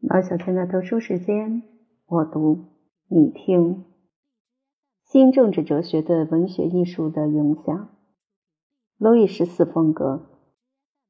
[0.00, 1.64] 老小圈的读书时间，
[2.06, 2.66] 我读
[3.08, 3.84] 你听。
[5.02, 7.88] 新政治哲学对文学艺术的影响。
[8.96, 10.22] 路易十四风格。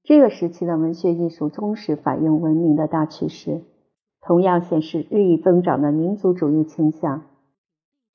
[0.03, 3.61] 这个时期的文学艺术忠实反映文明的大趋势，
[4.23, 7.25] 同样显示日益增长的民族主义倾向。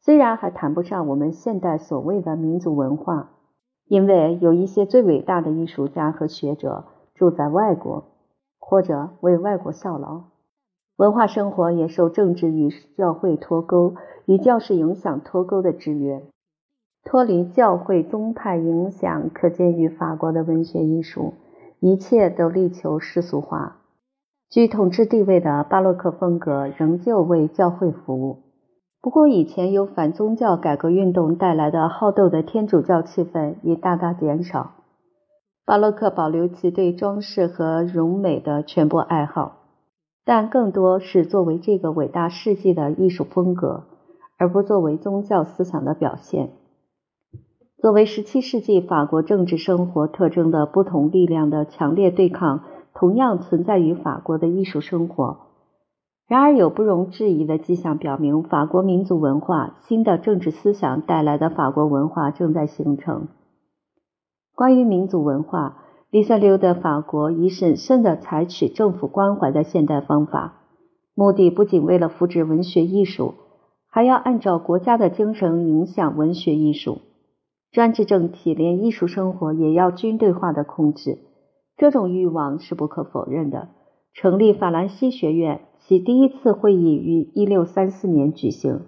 [0.02, 3.30] 虽然还谈不上我们现代所谓的民族文化，
[3.86, 8.06] 因为有一些最伟大的艺术家和学者住在外国，
[8.58, 10.33] 或者为外国效劳。
[11.04, 16.24] 文化生活也受政治与教会脱钩、与教士影响脱钩的制约。
[17.04, 21.34] 脱离教会宗派影响，可见于法国的文学艺术，
[21.82, 23.82] 一切都力求世俗化。
[24.50, 28.38] 居统治地位的巴洛克风格仍旧为教会服务，
[29.02, 34.72] 不过以前由反宗教改革运动带来的好斗的天主教气氛已大大减少。
[35.66, 39.63] 巴洛克保留其对装饰和容美的全部爱好。
[40.26, 43.84] 但更多是作为这个伟大世纪的艺术风格，
[44.38, 46.52] 而不作为宗教思想的表现。
[47.78, 55.40] 作为17世纪法国政治生活特征的不同力量的强烈对抗，同样存在于法国的艺术生活。
[56.26, 63.28] 然而，有不容置疑的迹象表明，法国民族文化新的政治思想带来的法国文化正在形成。
[64.56, 65.83] 关于民族文化。
[66.14, 70.62] 黎塞留的法国已审慎地采取政府关怀的现代方法，
[71.16, 73.34] 目的不仅为了扶持文学艺术，
[73.90, 77.00] 还要按照国家的精神影响文学艺术。
[77.72, 81.18] 专制政体连艺术生活也要军队化的控制，
[81.78, 83.70] 这种欲望是不可否认的。
[84.14, 88.82] 成立法兰西学院，其第一次会议于1634年举行。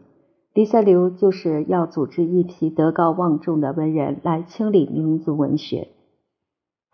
[0.54, 5.88] 黎塞留就是要组织一批德高望重的文人来清理民族文学。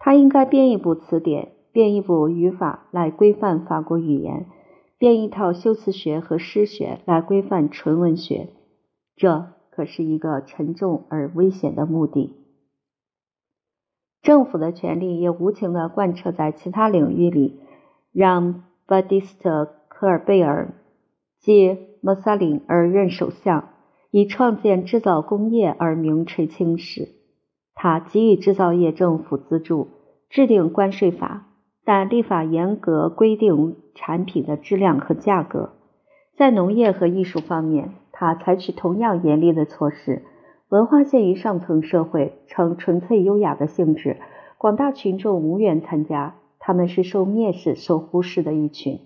[0.03, 4.47] 他应该编一部词典，编一部语法来规范法国语言，
[4.97, 8.49] 编一套修辞学和诗学来规范纯文学。
[9.15, 12.35] 这可是一个沉重而危险的目的。
[14.23, 17.59] 政府的权力也无情地贯彻在其他领域里，
[18.11, 20.73] 让巴蒂斯特·科尔贝尔
[21.39, 23.69] 借莫萨林而任首相，
[24.09, 27.20] 以创建制造工业而名垂青史。
[27.83, 29.87] 他给予制造业政府资助，
[30.29, 31.47] 制定关税法，
[31.83, 35.71] 但立法严格规定产品的质量和价格。
[36.37, 40.21] 在农业和艺术方面，他采取同样严厉的措施。
[40.69, 44.17] 文化限于上层社会，呈纯粹优雅的性质，
[44.59, 48.99] 广大群众无缘参加，他们是受蔑视、受忽视的一群。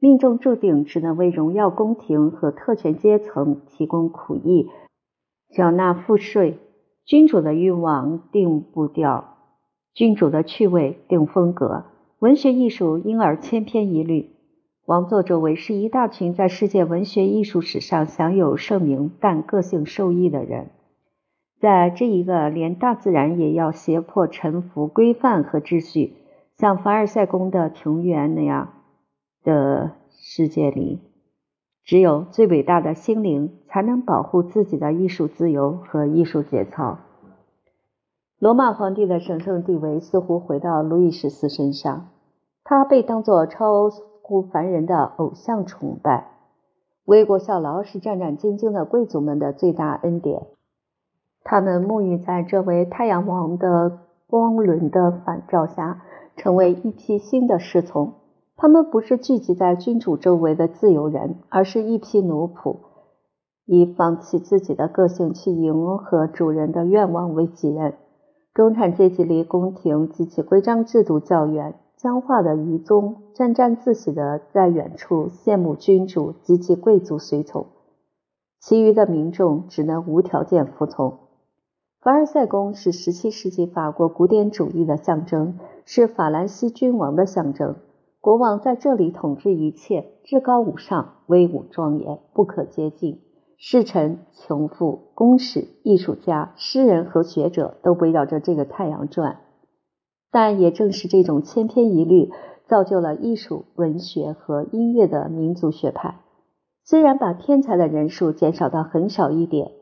[0.00, 4.70] 命中注定只能为荣耀宫廷和特权阶层提供苦役，
[5.54, 6.58] 缴纳赋税。
[7.04, 9.36] 君主的欲望定步调，
[9.92, 11.84] 君主的趣味定风格，
[12.18, 14.30] 文学艺术因而千篇一律。
[14.86, 20.70] 王座周围是一大群在世界文学艺术史上享有盛名但个性受益的人。
[21.60, 26.14] 在这一个连大自然也要胁迫臣服规范和秩序，
[26.58, 28.72] 像凡尔赛宫的庭园那样
[29.42, 31.00] 的世界里。
[31.84, 36.98] 只有最伟大的心灵才能保护自己的艺术自由和艺术节操。
[38.38, 42.08] 罗马皇帝的神圣地位似乎回到路易十四身上，
[42.62, 43.90] 他被当作超
[44.22, 46.30] 乎凡人的偶像崇拜。
[47.04, 50.46] 为国效劳是战战兢兢的贵族们的最大恩典，
[51.42, 56.02] 他们沐浴在这位太阳王的光轮的反照下，
[56.38, 58.14] 成为一批新的侍从。
[58.56, 62.76] 他们不是聚集在君主周围的自由人，而是一批奴仆，
[63.66, 67.94] 以放弃自己的个性去迎合主人的愿望为己任。
[68.54, 77.66] 中产阶级离宫廷及其规章制度较远，僵化的愚忠，沾沾自喜的在远处羡慕君主及其贵族随从，
[78.60, 81.18] 其余的民众只能无条件服从。
[82.00, 87.74] 凡尔赛宫是17世纪法国古典主义的象征，是法兰西君王的象征。
[88.24, 93.20] 国王在这里统治一切，至高无上，威武庄严，不可接近。
[93.58, 99.40] 侍臣、穷富、公使、艺术家、诗人和学者都围绕着这个太阳转。
[100.30, 102.30] 但也正是这种千篇一律，
[102.66, 106.22] 造就了艺术、文学和音乐的民族学派。
[106.82, 109.72] 虽然把天才的人数减少到很少一点，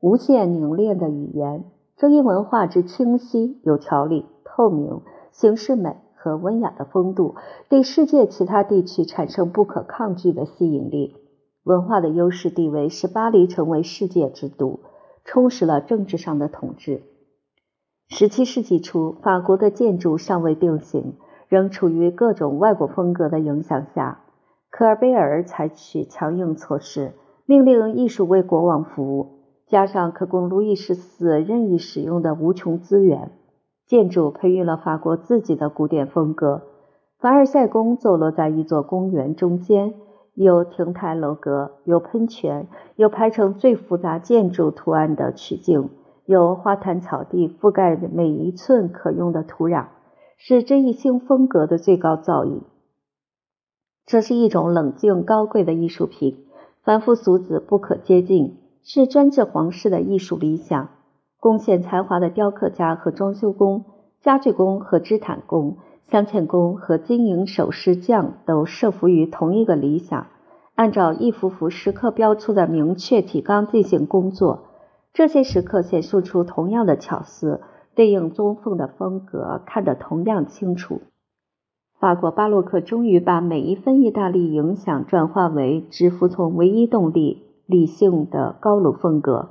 [0.00, 1.66] 无限凝练的语言，
[1.96, 5.94] 这一文化之清晰、有条理、透明、形式美。
[6.22, 7.34] 和温雅的风度，
[7.68, 11.16] 对世界其他地区产生不可抗拒的吸引力。
[11.64, 14.78] 文化的优势地位使巴黎成为世界之都，
[15.24, 17.02] 充实了政治上的统治。
[18.08, 21.14] 十七世纪初，法国的建筑尚未定型，
[21.48, 24.20] 仍处于各种外国风格的影响下，
[24.70, 27.14] 科尔贝尔采取强硬措施，
[27.46, 33.32] 命令艺术为国王服务，加上可供路易十四任意使用的无穷资源，
[33.92, 36.62] 建筑培育了法国自己的古典风格。
[37.18, 39.92] 凡尔赛宫坐落在一座公园中间，
[40.32, 45.90] 有亭台楼阁，有喷泉，有排成最复杂建筑图案的曲径，
[46.24, 49.88] 有花坛草地覆盖的每一寸可用的土壤。
[50.38, 52.62] 是这一新风格的最高造诣。
[54.06, 56.46] 这是一种冷静高贵的艺术品，
[56.82, 60.88] 凡夫俗子不可接近，是专制皇室的艺术理想。
[61.42, 63.84] 贡献才华的雕刻家和装修工、
[64.20, 70.28] 家具工和织毯工、镶嵌工和经营首饰匠都设伏于同一个理想，
[70.76, 74.68] 按照一幅幅时刻标出的明确提纲进行工作。
[75.12, 77.60] 这些时刻显示出同样的巧思。
[77.96, 81.02] 对应中缝的风格看得同样清楚。
[81.98, 89.50] 法国巴洛克终于把每一分意大利影响转化为只服从唯一动力——理性的高卢风格。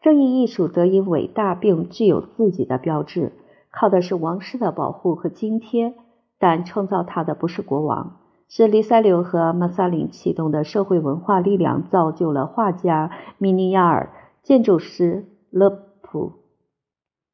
[0.00, 3.32] 这一艺术得以伟大并具有自己的标志，
[3.70, 5.94] 靠的是王室的保护和津贴。
[6.40, 14.10] 但创造它的不是国王，是黎塞留和马萨林启动的社会文化力量，造就了画家米尼亚尔、
[14.44, 15.68] 建筑师勒
[16.00, 16.34] 普。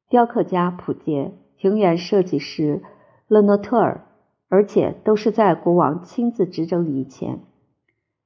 [0.09, 2.81] 雕刻家普杰、庭园设计师
[3.27, 4.07] 勒诺特尔，
[4.49, 7.41] 而且都是在国王亲自执政以前。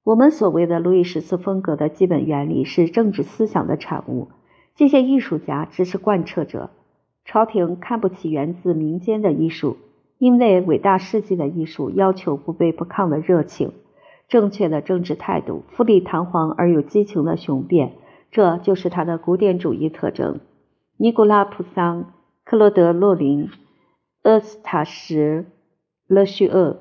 [0.04, 4.30] 我们所谓的路易十四风格的基本原理是政治思想的产物，
[4.75, 6.69] 这些艺术家只是贯彻者。
[7.25, 9.78] 朝廷看不起源自民间的艺术，
[10.18, 13.74] 因为伟大世纪的艺术要求不卑不亢的热情、
[14.28, 17.94] 正确的政治态度、富丽堂皇而有激情的雄辩，
[18.31, 20.40] 这就是他的古典主义特征。
[20.98, 22.13] 尼古拉·普桑、
[22.44, 23.50] 克罗德·洛林、
[24.24, 25.42] 厄斯塔什·
[26.07, 26.80] 勒叙厄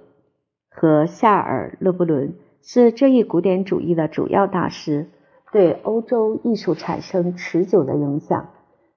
[0.71, 5.09] 和夏尔·勒布伦是这一古典主义的主要大师，
[5.53, 8.49] 对欧洲艺术产生持久的影响。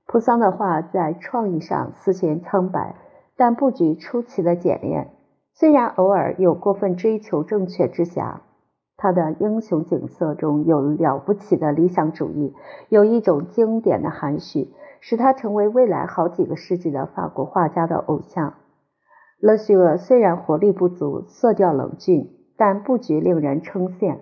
[0.05, 2.95] 普桑的画在创意上丝线苍白，
[3.37, 5.11] 但布局出奇的简练，
[5.53, 8.41] 虽然偶尔有过分追求正确之瑕。
[8.97, 12.53] 他的英雄景色中有了不起的理想主义，
[12.89, 14.73] 有一种经典的含蓄。
[15.03, 18.53] 使他成为未来好几个世纪的法国画家的偶像。
[19.39, 22.29] 勒叙厄虽然活力不足、色调冷峻，
[22.63, 24.17] 但布局令人称羡，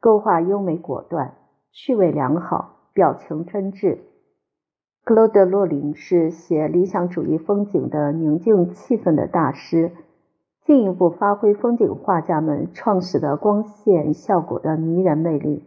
[0.00, 1.34] 构画优美果断，
[1.70, 3.98] 趣味良好，表情真挚。
[5.04, 9.92] 克罗德·洛林是写理想主义风景的宁静气氛的大师，
[10.64, 15.62] 进一步发挥风景画家们创始的光线效果的迷人魅力。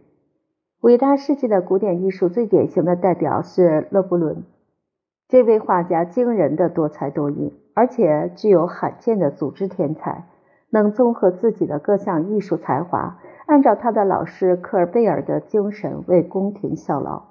[0.82, 4.44] 伟大世纪的古典艺术最典型的代表是勒布伦。
[5.28, 10.26] 这位画家惊人的多才多艺，而且具有罕见的组织天才，
[10.70, 17.22] 能综合自己的各项艺术才华，按照他的老师科尔贝尔的精神为宫廷效劳。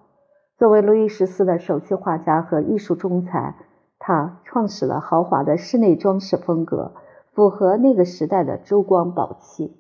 [0.58, 3.56] 作为路易十四的首席画家和艺术中才，
[4.00, 6.94] 他创始了豪华的室内装饰风格，
[7.32, 9.78] 符合那个时代的珠光宝气。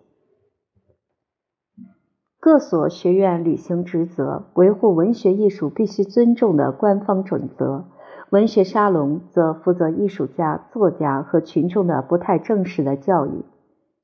[2.40, 7.86] 各所学院履行职责，维护文学艺术必须尊重的官方准则。
[8.30, 13.46] 文学沙龙则负责艺术家、作家和群众的不太正式的教育。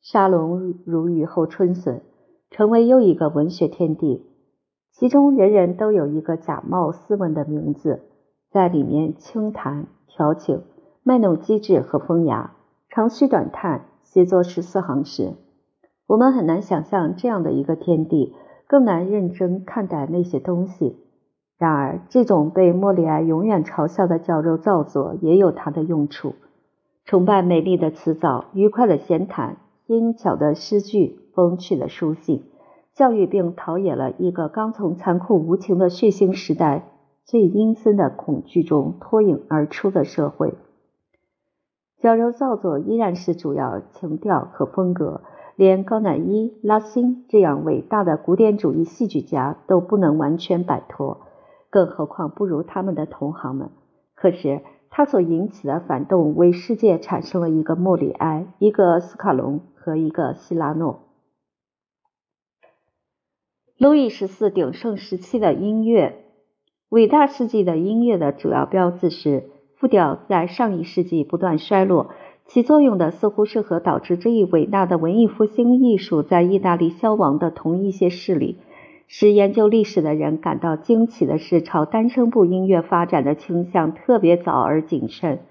[0.01, 2.01] 沙龙如雨后春笋，
[2.50, 4.25] 成为又一个文学天地。
[4.93, 8.03] 其中人人都有一个假冒斯文的名字，
[8.50, 10.62] 在里面轻谈、调情、
[11.03, 12.55] 卖弄机智和风雅，
[12.89, 15.33] 长吁短叹，写作十四行诗。
[16.07, 18.33] 我们很难想象这样的一个天地，
[18.67, 21.02] 更难认真看待那些东西。
[21.63, 26.36] 然而，这种被莫里埃永远嘲笑的矫揉造作也有它的用处。
[27.05, 29.55] 崇拜美丽的辞藻、愉快的闲谈、
[29.88, 32.43] 精巧的诗句、风趣的书信，
[32.93, 36.84] 教育并陶冶了一个刚从残酷无情的血腥时代
[37.24, 40.55] 最阴森的恐惧中脱颖而出的社会。
[42.01, 45.22] 矫揉造作依然是主要情调和风格，
[45.55, 51.22] 连高乃伊、拉辛这样伟大的古典主义戏剧家都不能完全摆脱。
[51.74, 53.72] 更何况不如他们的同行们。
[54.13, 54.62] 可是
[54.92, 61.00] 他所引起的反动，为世界产生了一个莫里埃、一个斯卡隆和一个希拉诺。
[63.75, 66.24] 路易十四鼎盛时期的音乐，
[66.89, 72.12] 伟大世纪的音乐的主要标志是复调在上一世纪不断衰落，
[72.46, 78.60] 起作用的似乎是和导致这一伟大的文艺复兴艺术在意大利消亡的同一些势力。
[79.15, 85.41] 使研究历史的人感到惊奇的是，朝单声部音乐发展的倾向特别早而谨慎，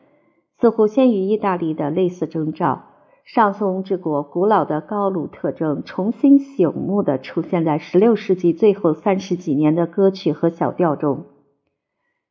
[0.59, 2.87] 似乎先于意大利的类似征兆。
[3.25, 11.27] 上松之国古老的高卢特征重新醒目地出现在16世纪最后三十几年的歌曲和小调中。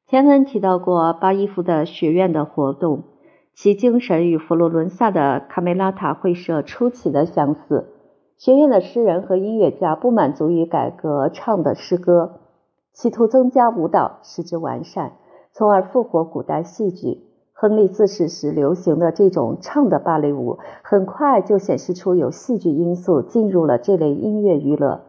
[0.08, 3.06] 前文提到过巴伊夫的学院的活动，
[3.54, 7.91] 其精神与佛罗伦萨的卡梅拉塔会社出奇的相似。
[8.42, 12.40] 学院的诗人和音乐家不满足于改革唱的诗歌，
[12.92, 15.12] 企图增加舞蹈，使之完善，
[15.52, 17.22] 从而复活古代戏剧。
[17.54, 25.02] 亨利四世时流行的这种唱的芭蕾舞，很快就显示出有戏剧因素进入了这类音乐娱乐。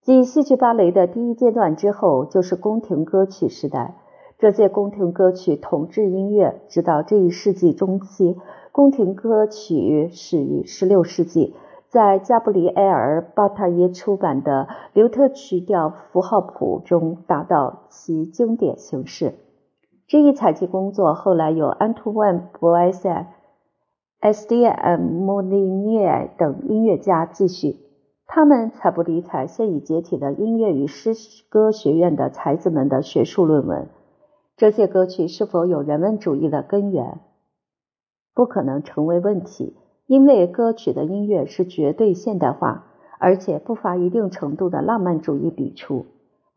[0.00, 3.96] 继戏剧芭蕾的第一阶段之后，就是宫廷歌曲时代。
[4.38, 8.38] 这些宫廷歌曲统治音乐，直到这一世纪中期。
[8.72, 11.54] 宫廷歌曲始于16世纪，
[11.94, 19.36] 在加布里埃尔·巴塔耶出版的《刘特曲调符号谱》中达到其经典形式。
[20.08, 23.32] 这一采集工作后来由安图万·博埃塞、
[24.18, 24.48] S.
[24.48, 24.66] D.
[24.66, 25.02] M.
[25.02, 27.76] 莫利涅埃等音乐家继续。
[28.26, 31.12] 他们才不理睬现已解体的音乐与诗
[31.48, 33.86] 歌学院的才子们的学术论文。
[34.56, 37.20] 这些歌曲是否有人文主义的根源，
[38.34, 42.86] 不可能成为问题，因为歌曲的音乐是绝对现代化，
[43.18, 46.06] 而且不乏一定程度的浪漫主义笔触。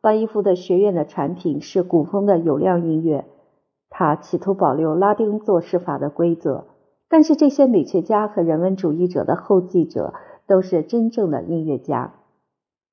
[0.02, 3.26] 巴伊夫的学院的产品是古风的有量音乐。
[3.90, 6.66] 他企图保留拉丁作诗法的规则，
[7.10, 10.14] 但是这些美学家和人文主义者的后继者
[10.46, 12.14] 都是真正的音乐家。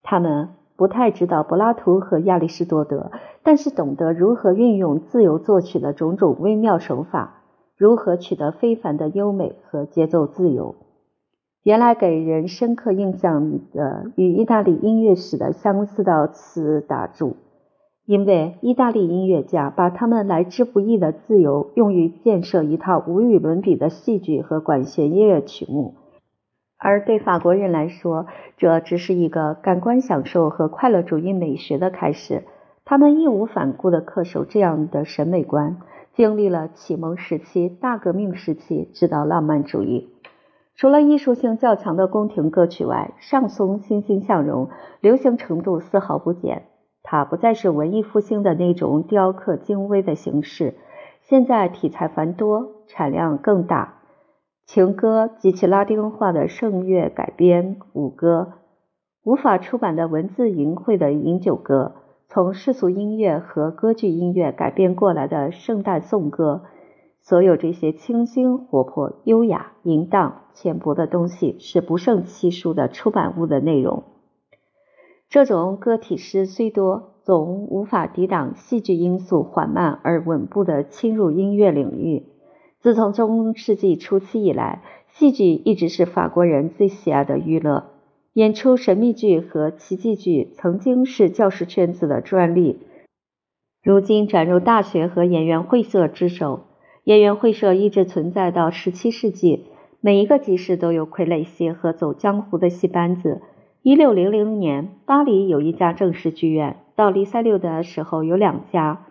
[0.03, 3.11] 他们不太知道柏拉图和亚里士多德，
[3.43, 7.43] 但是懂得如何运用自由作曲的种种微妙手法，
[7.77, 10.75] 如何取得非凡的优美和节奏自由。
[11.63, 17.37] 原来给人深刻印象的与意大利音乐史的相似到此打住。
[18.07, 25.95] 因为意大利音乐家把他们来之不易的自由用于建设一套无与伦比的戏剧和管弦乐曲目，
[26.77, 28.27] 而对法国人来说，
[28.59, 32.43] 这只是一个感官享受和快乐主义美学的开始。
[32.85, 35.79] 他们义无反顾地恪守这样的审美观，
[36.15, 40.11] 经历了启蒙时期、大革命时期，直到浪漫主义。
[40.77, 46.65] 除了艺术性较强的宫廷歌曲外，上松欣欣向荣，流行程度丝毫不减。
[47.03, 50.75] 它不再是文艺复兴的那种雕刻精微的形式，
[51.23, 54.01] 现在题材繁多，产量更大。
[54.67, 58.55] 情歌及其拉丁化的圣乐改编舞歌，
[59.23, 61.93] 无法出版的文字淫秽的饮酒歌，
[62.35, 66.65] 从世俗音乐和歌剧音乐改编过来的圣诞颂歌，
[67.23, 74.03] 所有这些清新、活泼、优雅、淫荡、浅薄的东西，是不胜其数的出版物的内容。
[75.29, 82.27] 这种个体诗虽多，总无法抵挡戏剧因素缓慢而稳步的侵入音乐领域。
[82.81, 87.94] 自从中世纪初期以来，戏剧一直是法国人最喜爱的娱乐。
[88.35, 92.81] 演出神秘剧和奇迹剧曾经是教师圈子的专利，
[93.81, 96.65] 如今转入大学和演员会社之手。
[97.05, 99.67] 演员会社一直存在到十七世纪，
[100.01, 103.41] 每一个集市都有傀儡戏和走江湖的戏班子。
[103.83, 109.07] 一六零零年，巴黎有一家正式剧院；到黎塞留的时候有两家，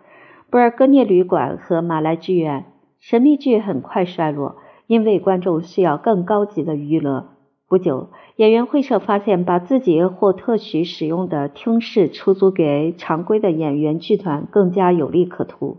[0.50, 2.66] 布尔戈涅旅馆和马来剧院。
[3.00, 7.30] 神秘剧很快衰落，因为观众需要更高级的娱乐。
[7.74, 15.78] 不久，演员会社发现，把自己或特许使用的厅室出租给常规的演员剧团更加有利可图。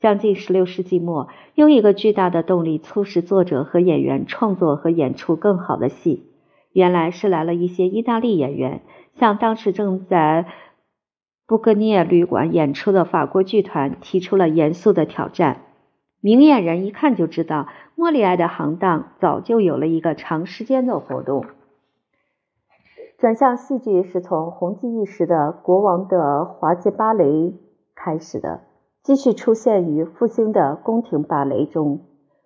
[0.00, 6.24] 将近十六世纪末，又一个巨大的动力促使作者和演员创作和演出更好的戏。
[6.72, 8.82] 原来是来了一些意大利演员，
[9.14, 10.46] 向当时正在
[11.46, 15.62] 布格涅旅馆演出的法国剧团提出了严肃的挑战。
[16.22, 21.44] 明眼人一看就知道，莫里埃的行当早就有了一个长时间的活动。
[23.18, 27.54] 转向戏剧是从红极一时的国王的滑稽芭蕾
[27.96, 28.60] 开始的，
[29.02, 32.00] 继续出现于复兴的宫廷芭蕾中。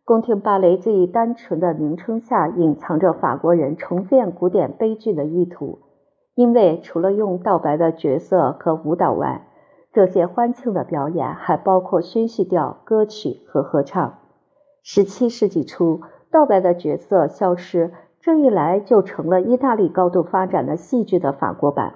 [0.07, 5.81] 宫廷芭蕾这一单纯的名称下，隐藏着法国人重建古典悲剧的意图。
[6.35, 9.47] 因为除了用道白的角色和舞蹈外，
[9.97, 14.19] 这些欢庆的表演还包括宣叙调、歌曲和合唱。
[14.83, 21.95] 十七世纪初，道白的角色消失，这一来就成了意大利高度发展的戏剧的法国版。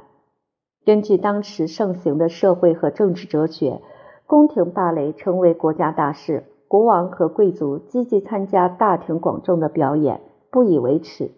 [0.86, 3.82] 根据当时盛行的社会和政治哲学，
[4.26, 6.44] 宫廷芭蕾成为国家大事。
[6.68, 11.32] 国王和贵族积极参加大庭广众的表演，不以为耻。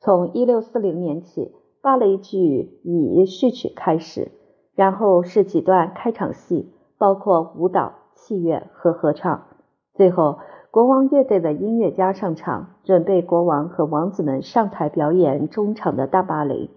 [0.00, 4.32] 从1640年起，芭蕾剧以序曲开始，
[4.78, 9.42] 然后是几段开场戏，包括舞蹈、器乐和合唱。
[9.92, 10.38] 最后，
[10.70, 16.70] 国王乐队的音乐家上场，准备国王和王子们上台表演中场的大芭蕾。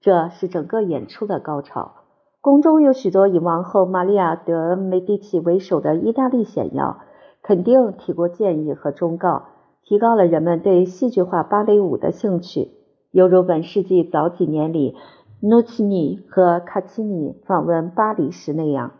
[0.00, 1.92] 这是整个演出的高潮。
[2.40, 7.00] 宫中有许多以王后玛利亚·德·梅迪奇为首的意大利显要，
[7.42, 9.42] 肯定提过建议和忠告，
[9.82, 12.70] 提高了人们对戏剧化芭蕾舞的兴趣，
[13.10, 14.96] 犹如本世纪早几年里
[15.44, 18.92] 诺奇尼和卡奇尼访问巴黎时那样。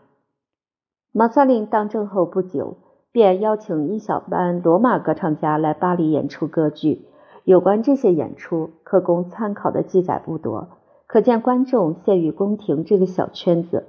[1.13, 2.79] 马萨林当政后不久，
[3.13, 7.07] 便邀请一小班罗马歌唱家来巴黎演出歌剧。
[7.45, 10.67] 有关这些演出，可供参考的记载不多。
[11.07, 13.85] 可见观众限于宫廷这个小圈子。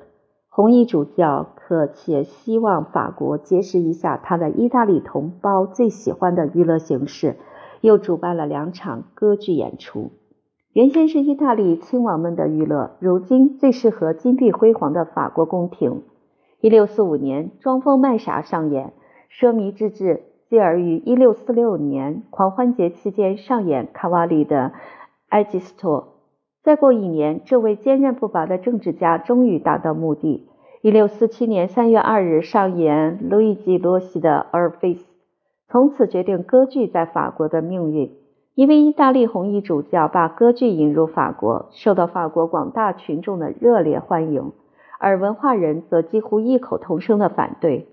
[0.49, 7.35] 红衣主教可且希望法国结识一下他的意大利同胞最喜欢的娱乐形式，
[7.81, 10.13] 又主办了两场歌剧演出。
[10.75, 16.03] 原先是意大利亲王们的娱乐，如今最适合金碧辉煌的法国宫廷。
[16.61, 18.93] 一六四五年，装疯卖傻上演，
[19.31, 24.73] 奢靡之至，继而于一六四六年狂欢节期间上演卡瓦里的
[25.29, 26.01] 《埃吉斯托》。
[26.65, 30.49] 再过一年，这位坚韧不拔的政治家终于达到目的。
[30.83, 35.05] 一六四七年三月二日上演路易吉·罗西的《阿尔菲斯》，
[35.69, 38.11] 从此决定歌剧在法国的命运。
[38.55, 44.53] 一位意大利红衣主教把歌剧引入法国，受到法国广大群众的热烈欢迎，
[45.01, 47.89] 而文化人则几乎异口同声的反对。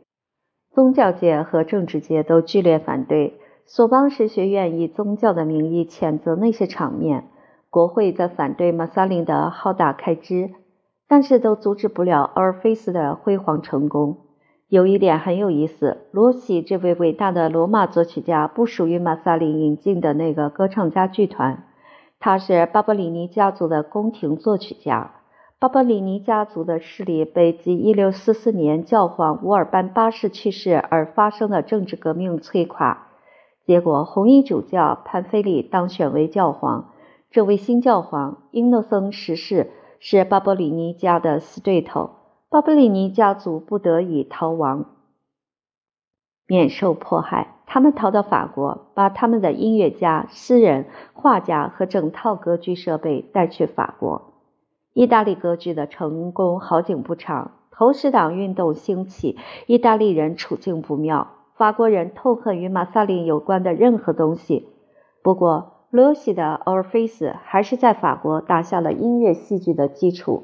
[0.72, 3.39] 宗教界和政治界都剧烈反对。
[3.65, 7.30] 索邦神学院以宗教的名义谴责那些场面。
[7.72, 10.51] 国会则反对马萨林的浩大开支，
[11.08, 14.21] 但是都阻止不了奥尔菲斯的辉煌成功。
[14.72, 21.66] 有一点很有意思，罗西这位伟大的罗马作曲家不属于马萨里引进的那个歌唱家剧团，
[22.22, 25.12] 他是巴伯里尼家族的宫廷作曲家。
[25.60, 33.08] 巴伯里尼家族的势力被继1644年教皇乌尔班八世去世而发生的政治革命摧垮，
[33.66, 36.94] 结果红衣主教潘菲利当选为教皇。
[37.30, 42.12] 这位新教皇英诺森十世是巴伯里尼家的死对头，
[42.51, 44.87] 巴布里尼家族不得已逃亡，
[46.48, 47.55] 免受迫害。
[47.66, 54.33] 他们逃到法国，把他们的音乐家、诗人、画家和整套歌剧设备带去法国。
[54.92, 64.68] 意大利歌剧的成功好景不长，投石党运动兴起，意大利人处境不妙，法国人痛恨与马萨林有关的任何东西。
[65.24, 70.44] 不过，罗西的《奥尔菲斯》还是在法国打下了音乐戏剧的基础，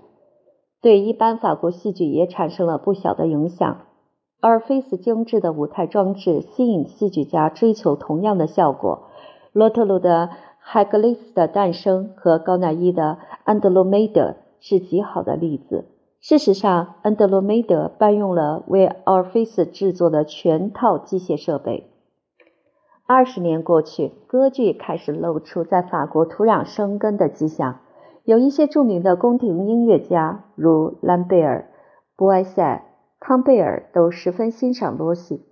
[0.82, 3.80] 对一般法国戏剧也产生了不小的影响。
[4.40, 9.08] 奥尔菲斯精致的舞台装置吸引戏剧家追求同样的效果。
[9.52, 10.28] 罗特鲁的
[10.60, 14.22] 《海格力斯的诞生》和高乃伊的《安德罗梅德》
[14.60, 15.86] 是极好的例子。
[16.20, 21.90] 事实上，安德罗梅德搬用了为奥尔菲斯制作的全套机械设备。
[23.08, 27.80] 二十年过去，歌剧开始露出在法国土壤生根的迹象。
[28.28, 31.70] 有一些著名的宫廷音乐家，如兰贝尔、
[32.18, 32.84] 布埃塞、
[33.22, 35.46] 康贝尔，都十分欣赏罗西，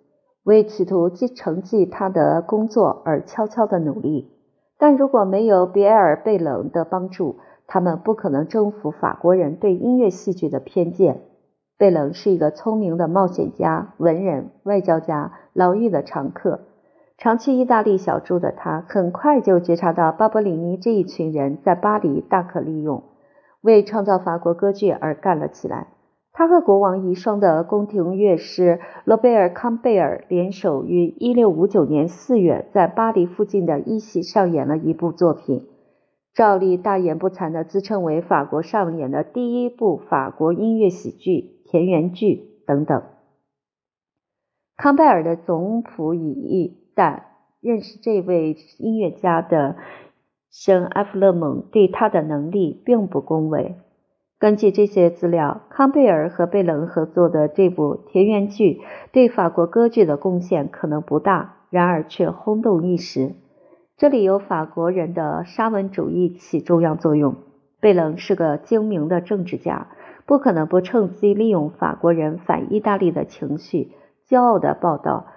[0.44, 4.30] 为企图继承继他的工作而悄悄的努力。
[4.78, 11.22] 但如果没有比埃尔贝冷的帮助，他们不可能征服法国人对音乐戏剧的偏见。
[11.78, 16.60] 贝冷是一个聪明的冒险家、文人、外交家、牢狱的常客。
[17.18, 23.04] 长期意大利小住的他，很快就觉察到巴伯里尼这一群人在巴黎大可利用，
[23.62, 25.88] 为创造法国歌剧而干了起来。
[26.34, 35.66] 他和国王遗孀的宫廷乐师罗贝尔·康贝尔联手，于1659年4月在巴黎附近的一席上演了一部作品，
[36.34, 43.02] 照例大言不惭地自称为法国上演的第一部法国音乐喜剧《田园剧》等等。
[44.76, 46.85] 康贝尔的总谱已译。
[46.96, 47.26] 但
[47.62, 49.76] 认识这位音乐家的
[50.50, 53.76] 圣埃弗勒蒙对他的能力并不恭维。
[54.40, 58.82] 根据这些资料，康贝尔和贝伦合作的这部田园剧
[59.12, 63.34] 对法国歌剧的贡献可能不大，然而却轰动一时。
[63.98, 67.36] 这里有法国人的沙文主义起重要作用。
[67.80, 69.88] 贝伦是个精明的政治家，
[70.26, 73.92] 不可能不趁机利用法国人反意大利的情绪，
[74.28, 75.28] 骄傲地报道。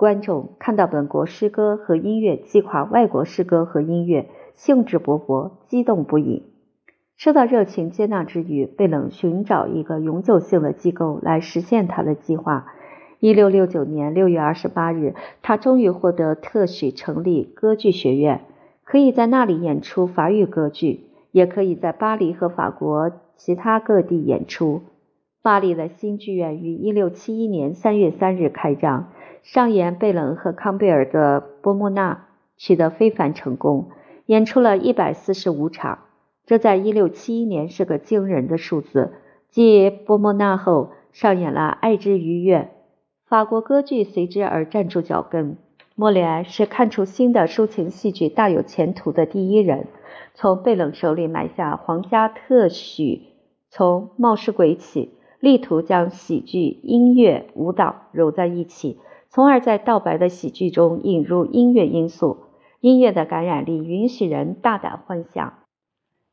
[0.00, 6.42] 观众看到本国诗歌和音乐击垮外国诗歌和音乐，兴致勃勃，激动不已。
[7.18, 12.72] 受到热情接纳之余，贝冷寻找一个永久性的机构来实现他的计划。
[13.18, 18.40] 一六六九年六月二十八日，他终于获得特许成立歌剧学院，
[18.84, 24.80] 可以在那里演出法语歌剧，也可以在巴黎和法国其他各地演出。
[25.42, 29.10] 巴黎的新剧院于1671年3月3日开张，
[29.42, 32.12] 上演贝冷和康贝尔的《波莫纳》，
[32.58, 33.88] 取得非凡成功，
[34.26, 36.00] 演出了一百四十五场。
[36.44, 39.14] 这在1671年是个惊人的数字。
[39.48, 42.58] 继《波莫纳》后，上演了《爱之愉悦》，
[43.26, 45.56] 法国歌剧随之而站住脚跟。
[45.94, 49.86] 莫里埃是看出新的抒情戏剧大有前途的第一人，
[50.34, 53.22] 从贝冷手里买下皇家特许，
[53.70, 55.14] 从冒失鬼起。
[55.40, 58.98] 力图将喜剧、音乐、舞蹈揉在一起，
[59.28, 62.38] 从而在道白的喜剧中引入音乐因素。
[62.80, 65.52] 音乐的感染力允许人大胆幻想，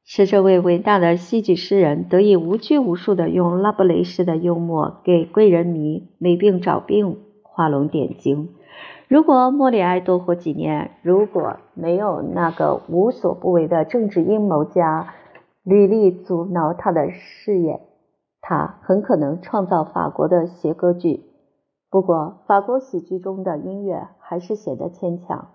[0.05, 8.49] 使这位伟大的戏剧诗人得以无拘无束地用拉布雷式的幽默给贵人迷没病找病画龙点睛。
[9.09, 15.13] 如果莫里埃多活几年，如果没有那个无所不为的政治阴谋家
[15.63, 17.81] 屡力阻挠他的事业，
[18.49, 21.25] 他很可能创造法国的谐歌剧，
[21.89, 25.49] 不过法国喜剧中的音乐还是显得牵强。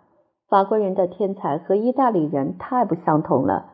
[0.47, 3.71] 法国人的天才和意大利人太不相同了，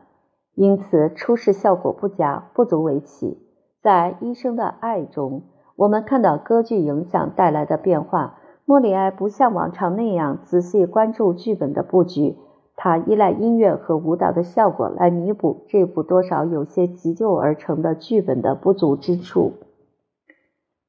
[0.55, 3.37] 因此出世效果不佳，不足为奇。
[3.81, 5.41] 在《医生的爱》中，
[5.75, 8.37] 我们看到歌剧影响带来的变化。
[8.63, 12.37] 莫里埃不像往常那样仔细关注剧本的布局。
[12.81, 19.51] 他依赖音乐和舞蹈的效果来弥补这部多少有些急救而成的剧本的不足之处。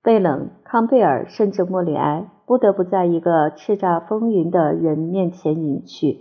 [0.01, 6.21] 贝冷、康贝尔甚至莫里埃不得不在一个叱咤风云的人面前隐去。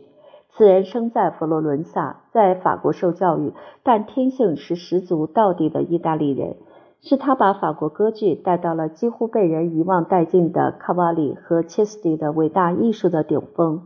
[0.50, 3.54] 此人生在佛罗伦萨，在法国受教育，
[3.84, 6.56] 但天性是十足道地的意大利人。
[7.02, 13.84] 是他把法国歌剧带到了几乎被人遗忘殆尽的卡瓦里和切斯蒂的伟大艺术的顶峰。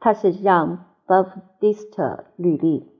[0.00, 0.78] 他是让。
[1.06, 2.90] Baptiste 吕利，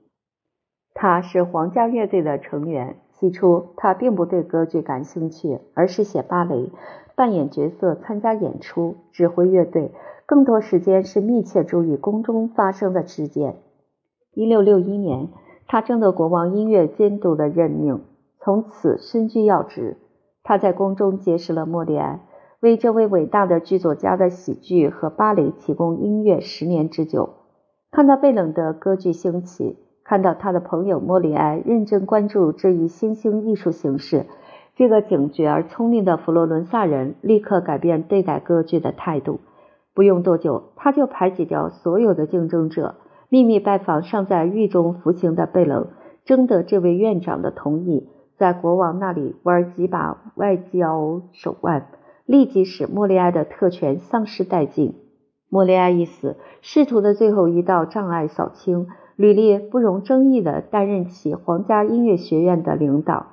[0.93, 2.99] 他是皇家乐队的成员。
[3.11, 6.71] 起初，他并不对歌剧感兴趣，而是写芭蕾、
[7.15, 9.91] 扮演角色、参加演出、指挥乐队。
[10.25, 13.57] 更多时间是密切注意宫中发生的事件。
[14.35, 15.27] 1661年，
[15.67, 18.05] 他征得国王音乐监督的任命，
[18.39, 19.97] 从此身居要职。
[20.43, 22.21] 他在宫中结识了莫里埃，
[22.61, 27.36] 为这位伟大的剧作家的喜剧和芭蕾提供音乐十年之久。
[27.97, 34.27] 看到贝冷的歌剧兴起，看到他的朋友莫里埃认真关注这一新兴艺术形式，
[34.75, 39.39] 这个警觉而聪明的佛罗伦萨人立刻改变对待歌剧的态度。
[39.95, 42.93] 不用多久，他就排挤掉所有的竞争者，
[43.29, 45.87] 秘密拜访尚在狱中服刑的贝冷，
[46.23, 48.07] 征得这位院长的同意，
[48.37, 51.87] 在国王那里玩几把外交手腕，
[52.27, 54.93] 立即使莫里埃的特权丧失殆尽。
[55.49, 63.27] 莫里埃一死，仕途的最后一道障碍扫清，吕利不容争议地担任起皇家音乐学院的领导。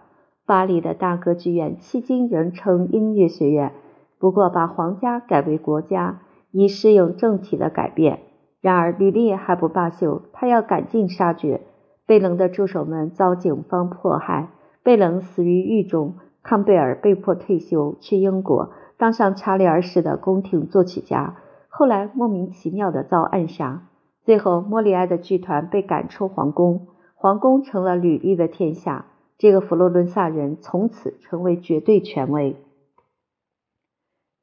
[0.47, 3.73] 巴黎的大歌剧院迄今仍称音乐学院，
[4.19, 6.21] 不过把皇家改为国家，
[6.53, 8.21] 以适应政体的改变。
[8.61, 11.63] 然而吕利还不罢休，他要赶尽杀绝。
[12.07, 14.51] 贝冷的助手们遭警方迫害，
[14.83, 21.37] 贝冷死于狱中，康贝尔被迫退休去英国，当上查理二世的宫廷作曲家。
[21.77, 23.89] 后来莫名其妙的遭暗杀，
[24.23, 29.07] 最后莫里埃的剧团被赶出皇宫，皇宫成了吕利的天下。
[29.39, 32.55] 这个佛罗伦萨人从此成为绝对权威。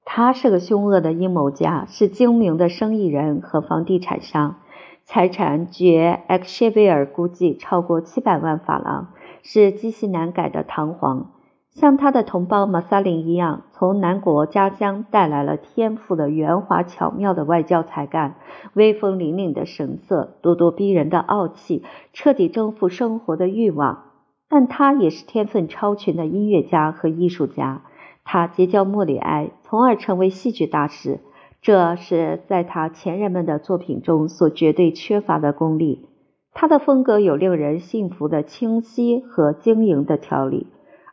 [0.03, 4.57] 他是个凶恶的阴谋家，是精明的生意人和房地产商，
[5.05, 11.31] 财产据埃克谢维尔估计超过七百万法郎，是极其难改的堂皇。
[11.73, 18.35] 像他的同胞马萨林一样，从南国家乡带来了天赋的圆滑巧妙的外交才干，
[18.73, 24.03] 威风凛凛的神色，咄咄逼人的傲气，彻底征服生活的欲望。
[24.49, 27.83] 但他也是天分超群的音乐家和艺术家。
[28.25, 31.21] 他结交莫里埃，从而成为戏剧大师，
[31.61, 36.09] 这是在他前人们的作品中所绝对缺乏的功力。
[36.53, 40.67] 他的风格有令人信服的清晰和晶莹的条理。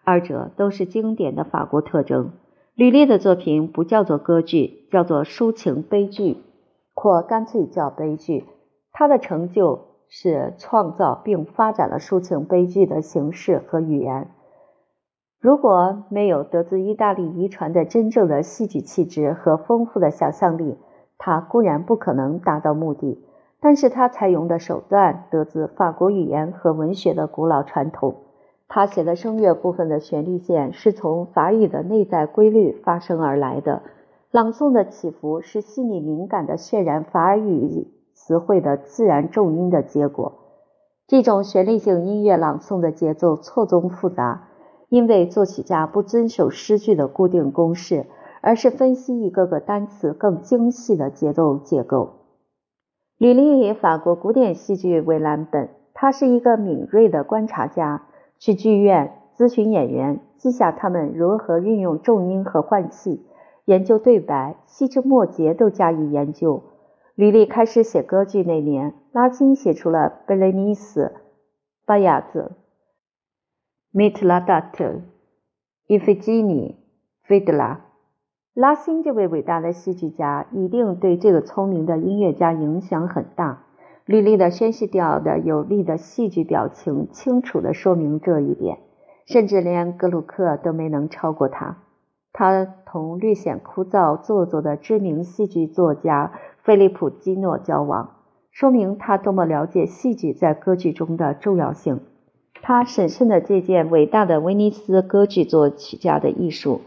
[0.09, 2.31] 二者都是经典的法国特征。
[2.75, 6.39] 吕利的作品不叫做歌剧，叫做抒情悲剧，
[6.95, 8.47] 或干脆叫悲剧。
[8.91, 14.29] 他的成就是创造并发展了抒情悲剧的形式和语言。
[15.43, 20.79] 如果没有得自意大利遗传的真正的戏剧气质和丰富的想象力，
[21.19, 23.23] 他固然不可能达到目的。
[23.61, 28.15] 但是他采用的手段得自法国语言和文学的古老传统。
[28.69, 33.83] 他写的声乐部分的旋律线是从法语的内在规律发生而来的，
[34.31, 40.35] 朗诵的起伏是细腻敏感的渲染法语词汇的自然重音的结果。
[41.07, 44.49] 这种旋律性音乐朗诵的节奏错综复杂，
[44.91, 48.05] 因为作曲家不遵守诗句的固定公式，
[48.43, 52.11] 而是分析一个个单词更精细的节奏结构。
[53.17, 58.03] 吕利以法国古典戏剧为蓝本，他是一个敏锐的观察家，
[58.39, 63.27] 去剧院咨询演员，记下他们如何运用重音和换气，
[63.65, 66.63] 研究对白，细枝末节都加以研究。
[67.15, 71.05] 吕丽开始写歌剧那年，拉辛写出了《贝雷尼斯》
[71.85, 72.53] 《巴雅子》。
[73.91, 75.01] 米特拉达特、
[75.87, 76.77] 伊菲基尼、
[77.25, 77.87] 费德拉，
[78.55, 83.65] 拉辛这位伟大的戏剧家一定对这个聪明的音乐家影响很大。
[84.09, 88.79] 吕利的宣叙调的有力的戏剧表情，清楚地说明这一点。
[89.27, 91.77] 甚至连格鲁克都没能超过他。
[92.33, 98.15] 他同略显枯燥做作的知名戏剧作家菲利普基诺交往，
[98.51, 102.01] 说明他多么了解戏剧在歌剧中的重要性。
[102.63, 106.81] 他审慎地借鉴伟大的威尼斯歌剧作曲家的艺术，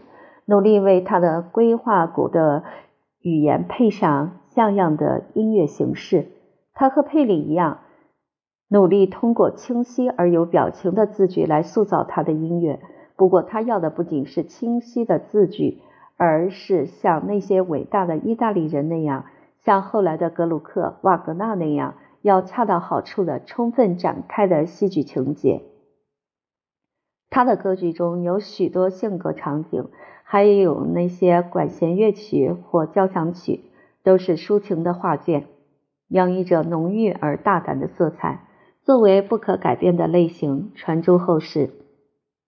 [0.46, 2.64] 努力为他的规划鼓的
[3.20, 6.26] 语言配上像样的音乐形式。
[6.74, 7.80] 他和佩里一样，
[8.68, 12.80] 努力通过清晰而有表情的字句来塑造他的音乐。
[13.16, 15.80] 不过，他要的不仅是清晰的字句，
[16.16, 19.26] 而是像那些伟大的意大利人那样，
[19.58, 21.94] 像后来的格鲁克、瓦格纳那样。
[22.22, 25.64] 要恰到好处的、充分展开的戏剧情节。
[27.30, 29.88] 他的歌剧中有许多性格场景，
[30.22, 33.64] 还有那些管弦乐曲或交响曲，
[34.04, 35.48] 都是抒情的画卷，
[36.12, 38.46] 洋溢着浓郁而大胆的色彩，
[38.84, 41.70] 作为不可改变的类型传诸后世。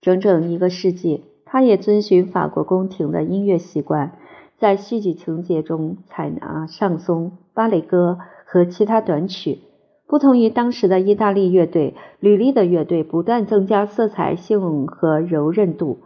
[0.00, 4.18] 整整一个世纪，他也遵循法国宫廷的音乐习惯，
[4.58, 8.18] 在戏剧情节中采纳上松、芭蕾歌。
[8.46, 9.58] 和其他短曲
[10.06, 15.98] 不同于当时的意大利乐队，吕利的乐队不断增加色彩性和柔韧度。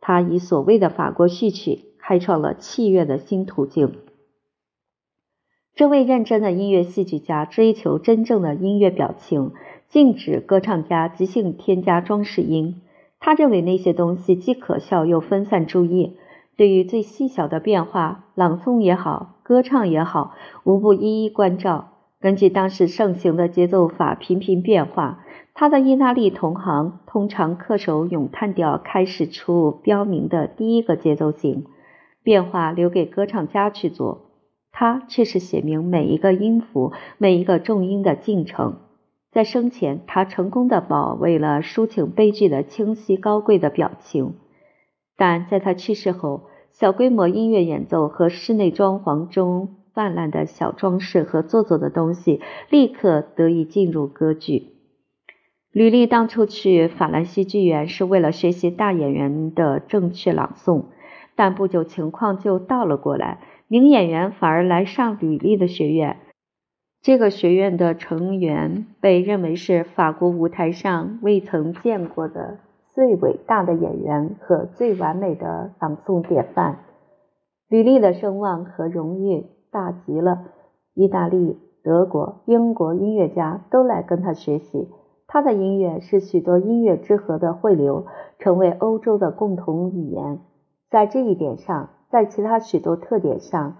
[0.00, 3.92] 他以所谓的法国序曲开创了器乐的新途径。
[5.76, 9.52] 这位认真的音乐戏剧家追求真正的音乐表情，
[9.88, 12.80] 禁止歌唱家即兴添加装饰音。
[13.20, 16.16] 他认为那些东西既可笑又分散注意。
[16.56, 20.34] 对于最细小的变化，朗诵也好，歌唱也好，
[20.64, 21.88] 无不一一关照。
[22.22, 31.66] 根据当时盛行的节奏法频频变化，他的意大利同行通常恪守咏叹调开始处标明的第一个节奏型，
[32.22, 34.25] 变化留给歌唱家去做，
[34.78, 38.76] 他却是写明每一个音符、每一个重音的进程。
[39.32, 44.34] 在生前，他成功的保卫了抒情悲剧的清晰高贵的表情，
[45.16, 49.76] 但在他去世后，小规模音乐演奏和室内装潢中。
[49.94, 54.74] 泛滥的小装饰和做作的东西立刻得以进入歌剧。
[55.72, 60.84] 吕丽当初去法兰西剧院是为了学习大演员的正确朗诵，
[61.34, 66.18] 但不久情况就倒了过来，名演员反而来上吕丽的学院。
[67.02, 72.58] 这个学院的成员被认为是法国舞台上未曾见过的
[72.94, 76.80] 最伟大的演员和最完美的朗诵典范。
[77.68, 79.46] 吕丽的声望和荣誉。
[79.68, 80.38] 大极了！
[80.94, 84.88] 意大利、德国、英国音乐家都来跟他学习。
[85.26, 88.06] 他的音乐是许多音乐之河的汇流，
[88.38, 90.38] 成为欧洲的共同语言。
[90.88, 93.76] 在这一点上，在其他许多特点上，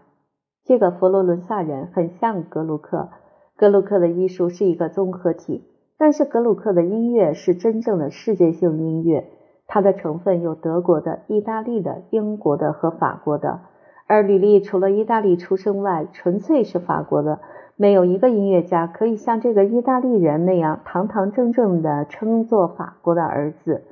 [0.65, 3.09] 这个佛罗伦萨人很像格鲁克。
[3.57, 5.65] 格鲁克的艺术是一个综合体，
[5.97, 9.29] 但是格鲁克的音乐是真正的世界性音乐。
[9.67, 13.61] 它的成分有德国的、意大利的、英国的和法国的。
[14.07, 17.41] 而吕利除了意大利出生外，纯粹是法国的。
[17.77, 23.83] 没有一个音乐家可以像这个意大利人那样堂堂正正地称作法国的儿子。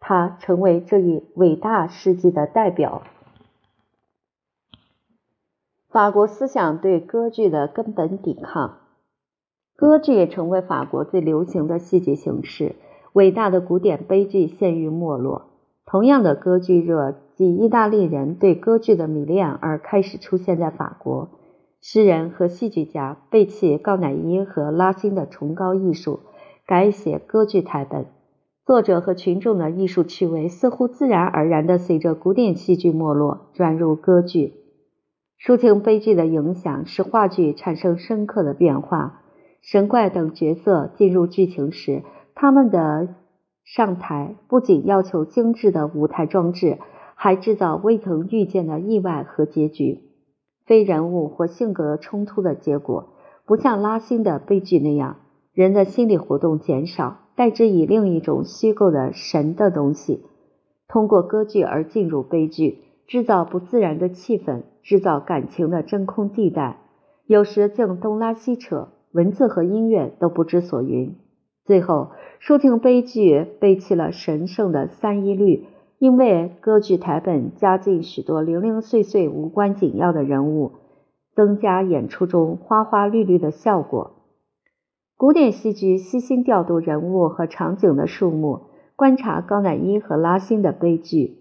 [0.00, 3.02] 他成为这一伟大事迹的代表。
[5.92, 8.78] 法国思想对歌剧的根本抵抗，
[9.74, 12.76] 歌剧也成为法国最流行的戏剧形式。
[13.12, 15.50] 伟大的古典悲剧陷于没落。
[15.84, 21.28] 同样的歌剧热，即意大利人对歌剧的迷恋而开始出现在法国。
[21.80, 26.20] 诗人和戏剧家背弃高乃伊和拉辛的崇高艺术，
[26.68, 28.06] 改写歌剧台本。
[28.64, 34.59] 作者和群众的艺术趣味似乎自然而然地随着古典戏剧没落转入歌剧。
[35.40, 39.22] 抒情悲剧的影响使话剧产生深刻的变化。
[39.62, 42.02] 神怪等角色进入剧情时，
[42.34, 43.16] 他们的。
[43.62, 46.78] 上台不仅要求精致的舞台装置，
[47.14, 50.00] 还制造未曾预见的意外和结局。
[50.66, 53.10] 非人物或性格冲突的结果，
[53.46, 55.18] 不像拉辛的悲剧那样，
[55.52, 60.24] 人的心理活动减少，代之以另一种虚构的神的东西。
[60.88, 62.78] 通过歌剧而进入悲剧，
[63.10, 66.78] 制造不自然的气氛，制造感情的真空地带，
[67.26, 71.16] 有时竟东拉西扯，文字和音乐都不知所云。
[71.64, 75.66] 最后，抒情悲剧背弃了神圣的三一律，
[75.98, 80.74] 因为歌剧台本加进许多零零碎碎、无关紧要的人物，
[81.34, 84.12] 增加演出中花花绿绿的效果。
[85.16, 88.60] 古典戏剧悉心调度人物和场景的数目。
[88.94, 91.38] 观察高乃伊和拉辛的悲剧，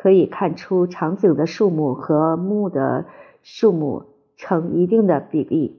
[0.00, 3.04] 可以看出场景的数目和幕的
[3.42, 4.04] 数目
[4.38, 5.78] 成一定的比例。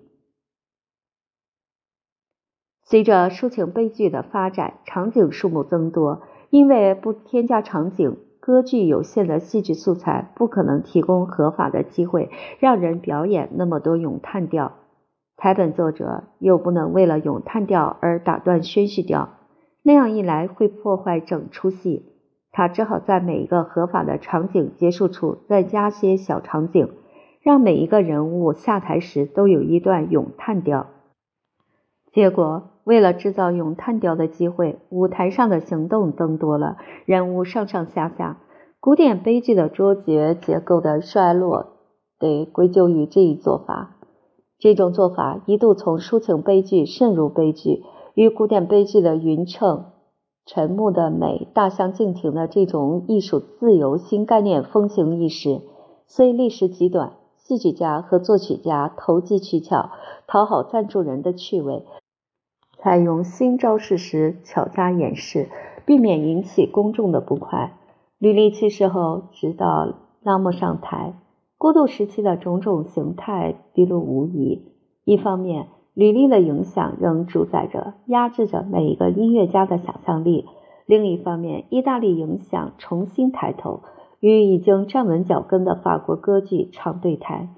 [2.84, 12.30] 随着抒情悲剧的发展，场景数目增多，因为不添加场景，歌剧有限的戏剧素材不可能提供合法的机会
[12.60, 14.74] 让人表演那么多咏叹调。
[15.36, 19.30] 台本作者又不能为了咏叹调而打断宣叙调。
[19.82, 22.11] 那样一来会破坏整出戏，
[22.52, 26.90] 他只好在每一个合法的场景结束处再加些小场景，
[27.42, 30.88] 让每一个人物下台时都有一段咏叹调。
[32.12, 38.38] 结果，为了制造咏叹调的机会，舞台上的行动增多了，人物上上下下。
[38.82, 41.78] 古典悲剧的卓绝结构的衰落，
[42.20, 43.96] 得归咎于这一做法。
[44.60, 47.84] 这种做法一度从抒情悲剧渗入悲剧。
[48.14, 49.86] 与古典悲剧的匀称、
[50.54, 55.62] 沉默的美大相径庭的这种艺术自由新概念风行一时，
[56.08, 59.92] 虽历时极短，戏剧家和作曲家投机取巧，
[60.28, 61.86] 讨好赞助人的趣味，
[62.78, 65.48] 采用新招式时巧加掩饰，
[65.86, 67.78] 避免引起公众的不快。
[68.18, 71.14] 吕丽去世后，直到拉莫上台，
[71.58, 74.68] 过渡时期的种种形态毕露无遗。
[75.06, 80.46] 一方面，吕丽的影响仍主宰着、压制着每一个音乐家的想象力。
[80.86, 83.82] 另一方面，意大利影响重新抬头，
[84.20, 87.50] 与已经站稳脚跟的法国歌剧唱对台。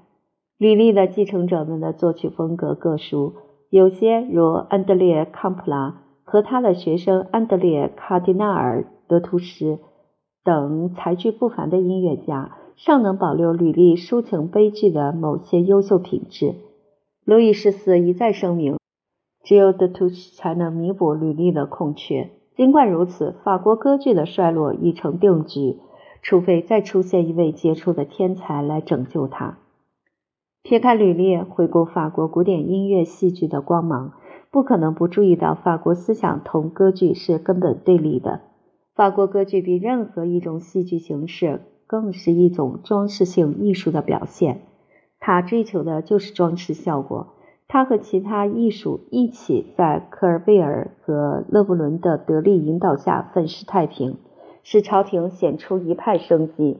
[0.58, 3.34] 吕丽的继承者们的作曲风格各殊，
[3.70, 9.78] 有些如安德烈·康普拉和他的学生安德烈·卡迪纳尔·德图什
[10.44, 16.54] 等才具不凡的音乐家，尚能保留吕丽抒情悲剧的某些优秀品质。
[17.24, 18.76] 路易十四一再声明，
[19.42, 22.28] 只有德图奇才能弥补履历的空缺。
[22.54, 25.78] 尽管如此，法国歌剧的衰落已成定局，
[26.20, 29.56] 除非再出现一位杰出的天才来拯救它。
[30.62, 34.12] 撇开履历，回顾法国古典音乐戏剧的光芒，
[34.50, 38.42] 不可能不注意到法国思想同歌剧是根本对立的。
[38.94, 44.60] 法国歌剧比任何一种戏剧形式更是一种装饰性艺术的表现。
[45.26, 47.28] 他追求的就是装饰效果。
[47.66, 54.18] 他和其他艺术一起，在科尔贝尔和勒布伦的得力引导下粉饰太平，
[54.62, 56.78] 使朝廷显出一派生机。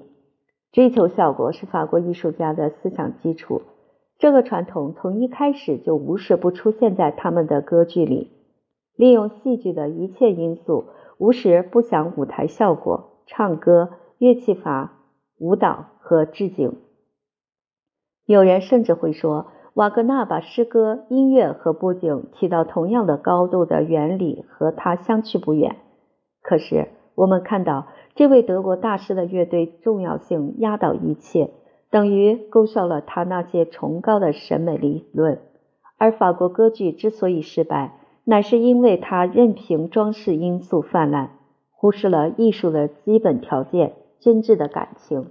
[0.72, 3.62] 追求效果是法国艺术家的思想基础。
[4.18, 8.30] 这个传统从一开始就无时不出现在他们的歌剧里。
[8.94, 10.85] 利用戏剧的一切因素，
[11.16, 14.98] 无时不想舞台效果、唱歌、乐器法、
[15.38, 16.76] 舞蹈和置景。
[18.26, 25.76] 有人甚至会说，瓦格纳把诗歌、音乐和布景提到同样的高度的原理和他相去不远。
[26.42, 31.50] 可是，我们看到这位德国大师的乐队重要性压倒一切，
[31.90, 35.40] 等于勾销了他那些崇高的审美理论。
[35.98, 41.30] 而法国歌剧之所以失败，乃是因为他任凭装饰因素泛滥，
[41.72, 45.26] 忽视了艺术的基本条件——真挚的感情。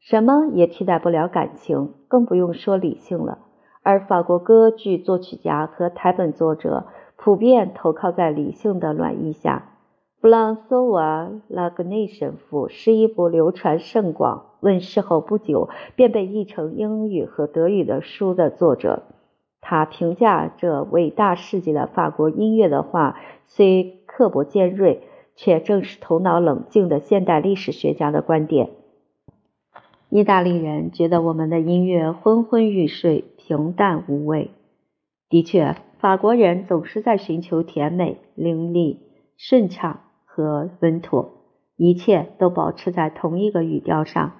[0.00, 3.38] 什么也替代不了感情，更不用说理性了。
[3.82, 9.72] 而法国歌剧作曲家和台本作者普遍投靠在理性的暖意下。
[10.20, 19.04] 布朗索瓦·拉格内神父是一部流传甚广、问世后不久便被译成英语和德语的书的作者。
[19.60, 25.02] 他评价这伟大世纪的法国音乐的话，虽刻薄尖锐，
[25.36, 28.70] 却正是头脑冷静的现代历史学家的观点。
[30.10, 34.52] 意大利人觉得我们的音乐昏昏欲睡、平淡无味。
[35.28, 39.00] 的确，法国人总是在寻求甜美、凌厉、
[39.36, 41.44] 顺畅和稳妥，
[41.76, 44.32] 一切都保持在同一个语调上。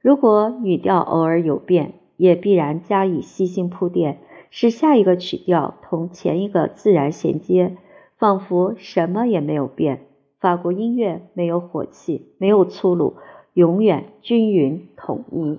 [0.00, 7.76] 如果语调偶尔有变，也必然加以细心铺垫，使下一个曲调同前一个自然衔接，
[8.16, 10.02] 仿佛什么也没有变。
[10.38, 13.16] 法国音乐没有火气，没有粗鲁。
[13.56, 15.58] 永远均匀统一。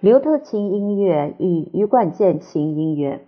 [0.00, 3.24] 刘特琴音乐与余冠健琴音乐，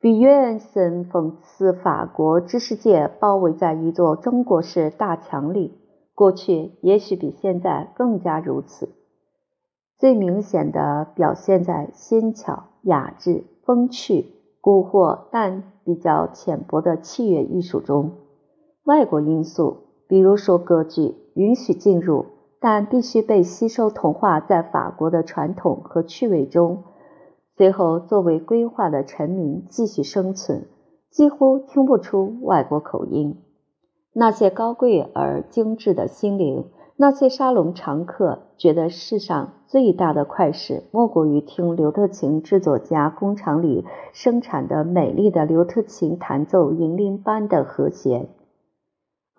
[0.00, 5.74] 比约恩森讽刺法国知识界包围在一座中国式大墙里，
[6.14, 8.94] 过去也许比现在更加如此。
[9.98, 14.32] 最明显的表现在纤巧、雅致、风趣、
[14.62, 18.12] 蛊惑但比较浅薄的器乐艺术中。
[18.84, 22.26] 外国因素，比如说歌剧，允许进入，
[22.58, 26.82] 但必须被吸收同化在法国的传统和趣味中。
[27.56, 30.66] 随后，作为规划的臣民继续生存，
[31.10, 33.36] 几乎听不出外国口音。
[34.12, 36.64] 那些高贵而精致的心灵，
[36.96, 48.28] 那些沙龙常客，觉得世上最大的快事，莫过于听刘特琴制作家工厂里生产的美丽的刘特琴弹奏银铃般的和弦。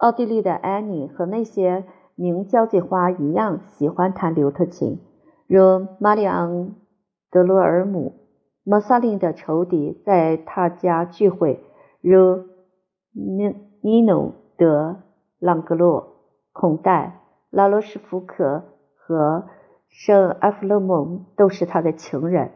[0.04, 1.86] 奥地利的安妮和那些
[2.16, 4.99] 名交际花一样，喜欢弹刘特琴，
[5.47, 6.76] 如玛丽昂。
[7.32, 8.14] 德罗尔姆，
[8.66, 11.64] 莫萨林的仇敌在他家聚会，
[12.01, 12.43] 如
[13.14, 14.97] 尼尼诺德
[15.39, 16.18] 朗格洛、
[16.51, 18.66] 孔代、拉罗什福克
[18.97, 19.45] 和
[19.88, 22.51] 圣埃弗勒蒙都是他的情人。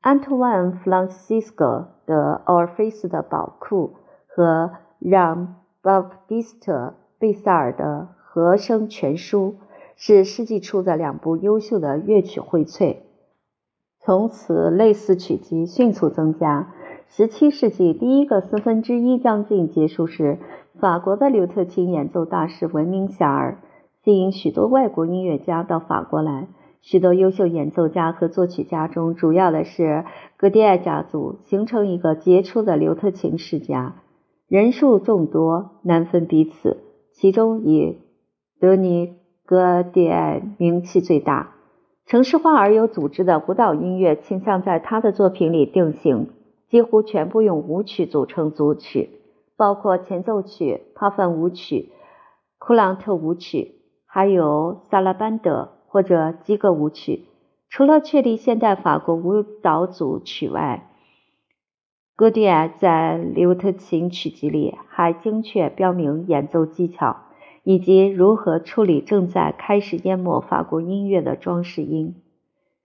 [0.00, 3.94] 安托万·弗朗西斯科的奥尔菲斯的宝库
[4.26, 5.46] 和让·
[5.84, 6.72] 巴布蒂斯特·
[7.18, 9.56] 贝塞尔的和声全书
[9.96, 12.98] 是世纪初的两部优秀的乐曲荟萃。
[13.98, 16.72] 从此，类似曲集迅速增加。
[17.08, 20.38] 十七世纪第一个四分之一将近结束时，
[20.78, 23.54] 法国的刘特琴演奏大师闻名遐迩，
[24.04, 26.46] 吸引许多外国音乐家到法国来。
[26.80, 30.04] 许多优秀演奏家和作曲家中，主要的是
[30.36, 33.96] 格迪埃家族，形成一个杰出的刘特琴世家，
[34.52, 36.76] 人数众多，难分彼此。
[37.14, 38.02] 其中以
[38.60, 39.06] 德尼·
[39.46, 41.54] 戈迪埃名气最大。
[42.04, 46.28] 城市化而有组织的舞蹈音乐倾向在他的作品里定型，
[46.68, 49.22] 几乎全部用舞曲组成组曲，
[49.56, 51.90] 包括前奏曲、帕凡舞曲、
[52.58, 57.24] 库朗特舞曲，还有萨拉班德或者基格舞曲。
[57.70, 60.90] 除了确立现代法国舞蹈组曲外，
[62.22, 67.16] 戈迪埃在刘特琴曲集里还精确标明演奏技巧。
[67.64, 72.14] 以及如何处理正在开始淹没法国音乐的装饰音？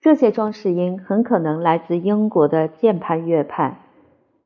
[0.02, 3.80] 这些装饰音很可能来自英国的键盘乐派，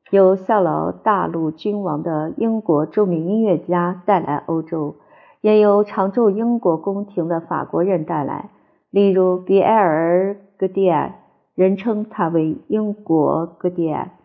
[0.09, 4.97] 由效劳大陆君王的英国著名音乐家带来欧洲，
[5.39, 8.49] 也由常驻英国宫廷的法国人带来，
[8.89, 11.21] 例如比埃尔·戈迪埃，
[11.55, 14.17] 人称他为英国戈迪埃。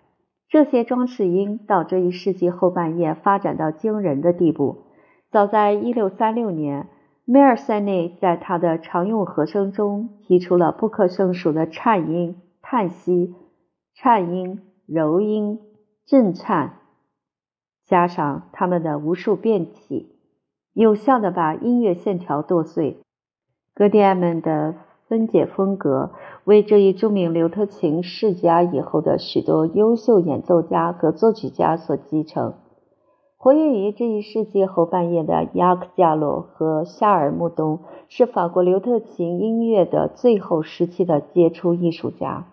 [0.48, 4.84] 这些装饰音到这一世纪后半叶发展到惊人的地步。
[5.30, 6.88] 早在1636年，
[7.24, 13.34] 梅尔塞内在他的常用和声中提出了不可胜数的颤音、叹息、
[13.94, 15.60] 颤音、柔音、
[16.06, 16.74] 震颤，
[17.84, 20.16] 加上他们的无数变体，
[20.72, 22.98] 有效地把音乐线条剁碎。
[23.74, 24.76] 格迪埃们的
[25.08, 26.10] 分解风格
[26.44, 32.54] 为这一著名刘特琴世家以后的许多优秀演奏家和作曲家所继承。
[33.38, 42.46] 活跃于这一世纪后半叶的雅克·加洛和夏尔·穆东是法国刘特琴音乐的最后时期的杰出艺术家。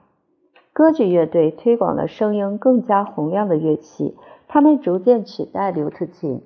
[0.72, 4.16] 歌剧乐队推广了声音更加洪亮的乐器，
[4.48, 6.42] 他们逐渐取代刘特琴。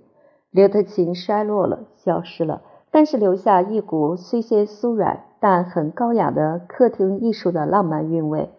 [0.52, 8.50] 刘特琴衰落了，消失了，但是留下一股虽些酥软但很高雅的客厅艺术的浪漫韵味。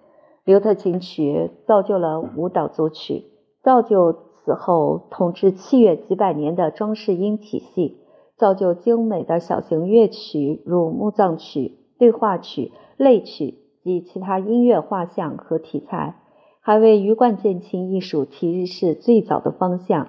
[0.45, 3.24] 刘特琴曲造就了舞蹈作曲，
[3.62, 4.29] 造就。
[4.45, 7.99] 此后统治器乐几百年的装饰音体系，
[8.39, 16.14] 造就精美的小型乐曲，如墓葬曲、对话曲、类曲及其他音乐画像和题材，
[16.62, 20.07] 还为羽管键琴艺术提示最早的方向。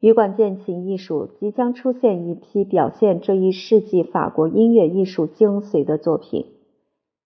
[0.00, 6.46] 羽管键琴艺术即将出现一批表现这一世纪法国音乐艺术精髓的作品，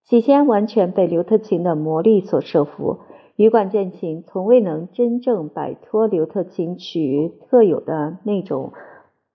[0.04, 2.98] 起先完全被刘特琴的魔力所慑服。
[3.36, 8.72] 羽管键琴从未能真正摆脱刘特琴曲特有的那种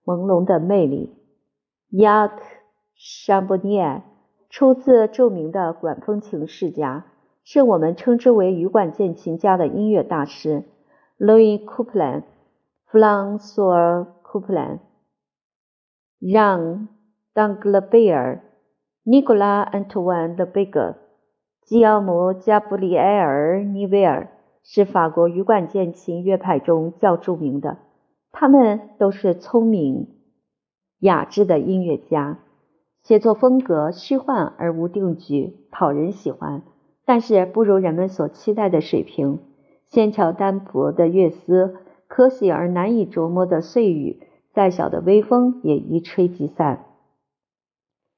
[0.06, 1.12] 朦胧的魅力。
[1.92, 2.36] 雅克·
[2.96, 4.04] 沙布尼埃
[4.50, 7.06] 出自著名的管风琴世家，
[7.46, 10.66] 是我们称之为羽管键琴家的音乐大师。
[11.18, 12.24] 路易·库普兰、
[12.92, 14.80] 弗朗索尔·库普兰、
[16.18, 16.60] 让·
[17.36, 18.42] 当格勒贝尔、
[19.04, 20.96] 尼古拉·安托万·德贝格。
[21.62, 24.32] 基奥姆·加布里埃尔·尼维尔
[24.64, 27.78] 是法国羽管键琴乐派中较著名的。
[28.32, 30.08] 他们都是聪明、
[30.98, 32.40] 雅致的音乐家，
[33.04, 36.64] 写作风格虚幻而无定局，讨人喜欢，
[37.06, 39.42] 但是不如人们所期待的水平。
[39.86, 41.76] 线条单薄的乐思，
[42.10, 44.20] 可喜而难以琢磨的碎语，
[44.52, 46.84] 再小的微风也一吹即散。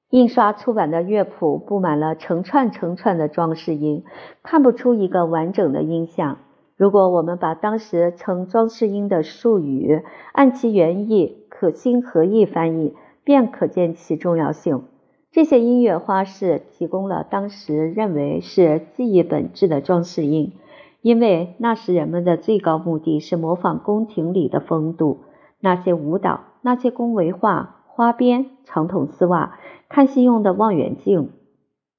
[0.10, 4.04] 印刷出版的乐谱布满了成串成串的装饰音，
[4.44, 6.40] 看不出一个完整的音像。
[6.76, 14.86] 如果我们把当时称装饰音的术语按其原意可心合意翻译，便可见其重要性。
[15.32, 20.54] 这些音乐花式提供了当时认为是记忆本质的装饰音，
[21.02, 25.22] 因为那时人们的最高目的是模仿宫廷里的风度。
[25.60, 29.58] 那些舞蹈，那些宫闱画、花边、长筒丝袜。
[29.90, 31.32] 看戏用的望远镜，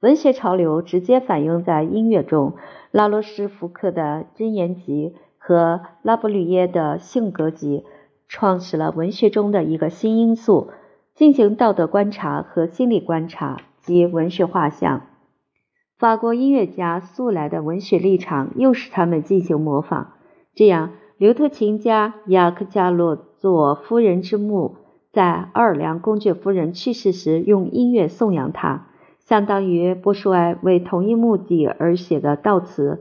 [0.00, 2.54] 文学潮流直接反映在音乐中。
[2.90, 7.80] 拉罗什福克的《箴言集》和拉布吕耶的《性格集》
[8.28, 10.70] 创始了文学中的一个新因素，
[11.14, 15.02] 进行道德观察和心理观察及文学画像。
[16.02, 20.14] 法国音乐家素来的文学立场又使他们进行模仿。
[20.52, 24.78] 这样，刘特琴家雅克加洛做夫人之墓。
[25.12, 28.88] 在奥尔良公爵夫人去世时，用音乐颂扬她，
[29.20, 32.98] 相当于波舒埃为同一目的而写的悼词。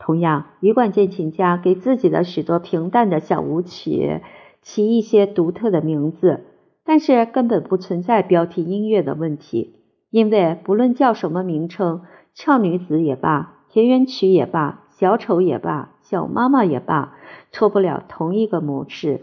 [0.00, 4.20] 同样，羽管键琴家给自己的许多平淡的小舞曲
[4.62, 6.40] 起一些独特的名字，
[6.84, 9.76] 但是根本不存在标题音乐的问题，
[10.10, 12.02] 因为不论叫什么名称，
[12.34, 17.14] 俏女子也罢，田园曲也罢，小丑也罢，小妈妈也罢，
[17.52, 19.20] 脱不了同一个模式。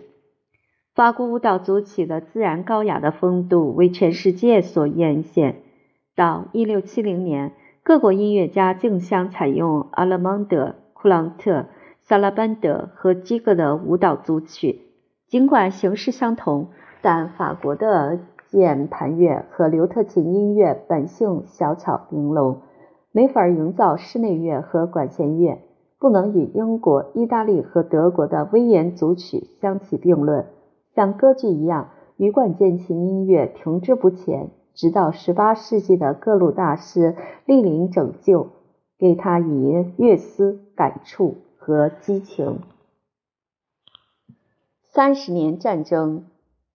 [0.94, 5.56] 法国舞蹈组起的自然高雅的风度为全世界所艳羡。
[6.16, 7.54] 到1670年，
[7.84, 11.68] 各国音乐家竞相采用阿勒蒙德、库朗特、
[12.02, 14.82] 萨拉班德和基格的舞蹈组曲。
[15.28, 16.70] 尽管形式相同，
[17.02, 22.62] 但法国的键盘乐和刘特琴音乐本性小巧玲珑，
[23.12, 25.60] 没法营造室内乐和管弦乐，
[25.98, 30.46] 不能与英国、意大利和德国的威严组曲相提并论。
[30.96, 37.16] 像歌剧一样，羽管键琴音乐停滞不前，直到十八世纪的各路大师
[37.48, 38.48] 莅临拯救，
[38.98, 42.60] 给他以乐思、感触和激情。
[44.92, 46.26] 三十年战争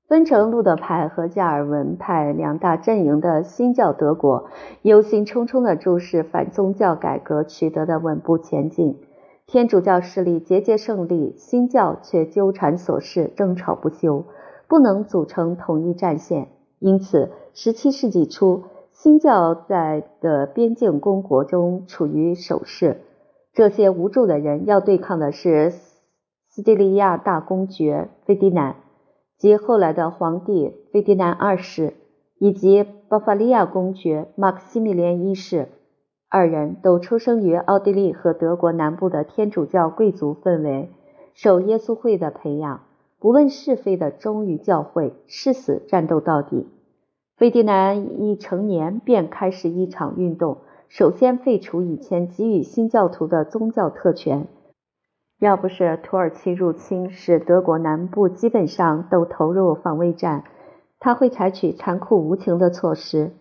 [0.06, 4.50] 分成路德派和加尔文派两大阵营的新教德国，
[4.82, 8.98] 忧心忡忡地注视反宗教改革取得的稳步前进。
[9.46, 14.24] 天主教势力节节胜利，新教却纠缠琐事，争吵不休，
[14.68, 16.48] 不能组成统一战线。
[16.78, 23.00] 因此，17世纪初，新教在的边境公国中处于守势。
[23.54, 25.72] 这些无助的人要对抗的是
[26.50, 28.76] 斯蒂利亚大公爵费迪南
[29.38, 31.94] 及后来的皇帝费迪南二世，
[32.38, 35.68] 以及巴伐利亚公爵马克西米连一世。
[36.28, 40.90] 二人都出生于奥地利和德国南部的天主教贵族氛围，
[41.34, 42.80] 受耶稣会的培养，
[43.20, 46.66] 不问是非的忠于教会，誓死战斗到底。
[47.36, 50.58] 费迪南一成年便开始一场运动，
[50.88, 54.46] 首先废除以前给予新教徒的宗教特权。
[55.44, 60.44] 要不是土耳其入侵使德国南部基本上都投入防卫战，
[60.98, 63.32] 他会采取残酷无情的措施。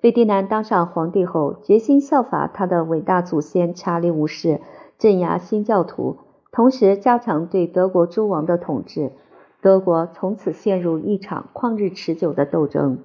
[0.00, 4.62] 费迪南当上皇帝后，决心效法他的伟大祖先查理五世，
[4.96, 6.16] 镇压新教徒，
[6.52, 9.12] 同时加强对德国诸王的统治。
[9.60, 13.00] 德国从此陷入一场旷日持久的斗争。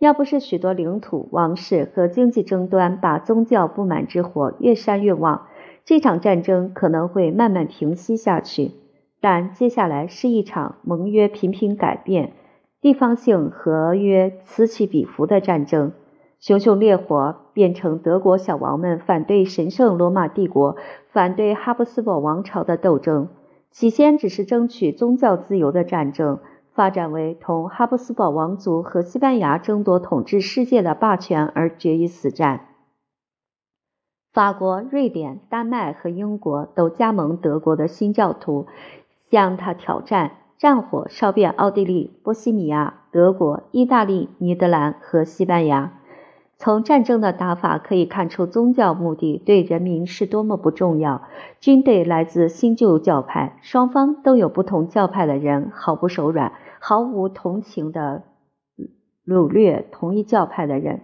[0.00, 5.46] 要不是许多领土、王室和经济争端把宗教不满之火越煽越旺，
[5.84, 8.72] 这场战争可能会慢慢平息下去。
[9.20, 12.32] 但接下来是一场盟约频频改变。
[12.80, 15.92] 地方性合约此起彼伏的战争，
[16.38, 20.76] 熊熊烈火变成德国小王们反对神圣罗马帝国、
[21.10, 23.28] 反对哈布斯堡王朝的斗争。
[23.70, 26.40] 起先只是争取宗教自由的战争，
[26.74, 32.66] 发展为同哈布斯堡王族和西班牙争夺统治世界的霸权而决一死战。
[34.34, 38.66] 法国、瑞典、丹麦和英国都加盟德国的新教徒，
[39.30, 40.32] 向他挑战。
[40.58, 45.92] 战火烧遍奥地利、波西米亚、德国、意大利、尼德兰和西班牙。
[46.56, 51.22] 从战争的打法可以看出，宗教目的对人民是多么不重要。
[51.60, 58.22] 军队来自新旧教派，双方都有不同教派的人，毫不手软，毫无同情的
[59.24, 61.02] 掳掠同一教派的人。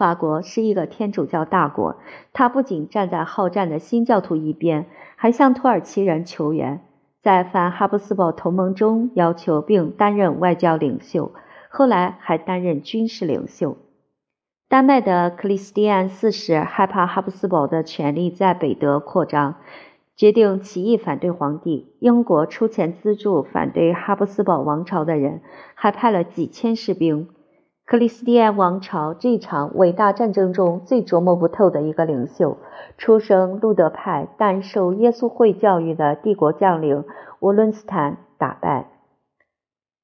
[0.00, 1.96] 法国是一个天主教大国，
[2.32, 6.80] 他不仅站在好战的新教徒一边，还向土耳其人求援。
[7.20, 11.32] 在反哈布斯堡同盟中要求并担任外交领袖，
[11.68, 13.76] 后来还担任军事领袖。
[14.70, 19.56] 丹麦的克里斯蒂安四世害怕哈布斯堡的权力在北德扩张，
[20.16, 21.92] 决定起义反对皇帝。
[21.98, 25.42] 英国出钱资助反对哈布斯堡王朝的人，
[25.74, 27.28] 还派了几千士兵。
[27.90, 32.56] 克里斯蒂安王朝这场伟大战争中最琢磨不透的一个领袖，
[32.96, 37.04] 出生路德派但受耶稣会教育的帝国将领
[37.40, 38.86] 沃伦斯坦打败。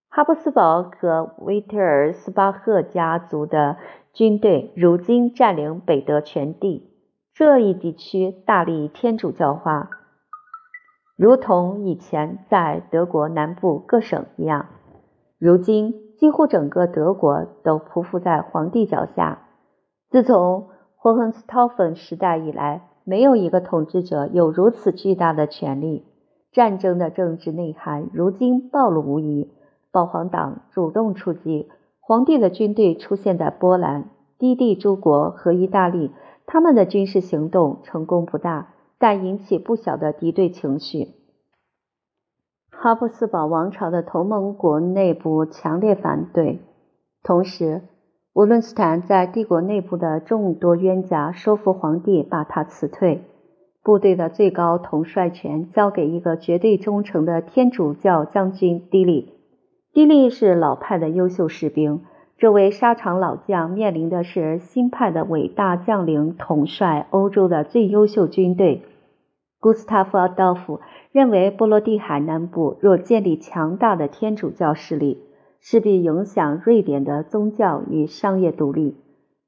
[0.09, 3.77] 哈布斯堡和维特尔斯巴赫家族的
[4.13, 6.91] 军队如今占领北德全地，
[7.35, 9.91] 这一地区大力天主教化，
[11.15, 14.67] 如同以前在德国南部各省一样。
[15.39, 16.06] 如今。
[16.19, 19.43] 几乎整个德国都匍匐在皇帝脚下。
[20.11, 26.05] 自从霍亨斯陶芬时代以来，没有一个统治者有如此巨大的权力。
[26.53, 29.53] 战争的政治内涵如今暴露无遗。
[29.93, 31.69] 保皇党主动出击，
[32.01, 36.11] 皇帝的军队出现在波兰、低地诸国和意大利。
[36.47, 41.09] 他们的军事行动成功不大，但引起不小的敌对情绪。
[42.79, 46.61] 哈布斯堡王朝的同盟国内部强烈反对，
[47.23, 47.81] 同时，
[48.35, 53.23] 乌伦斯坦在帝国内部的众多冤家说服皇帝把他辞退，
[53.83, 59.33] 部队的最高统帅权交给一个绝对忠诚的天主教将军迪利。
[59.95, 62.03] 迪利是老派的优秀士兵，
[62.37, 68.83] 这位沙场老将面临的是新派的伟大将领统帅欧洲的最优秀军队。
[69.67, 70.79] 古斯塔夫·阿道夫
[71.11, 75.25] 认为，波罗的海南部若建立强大的天主教势力，
[75.59, 78.95] 势必影响瑞典的宗教与商业独立，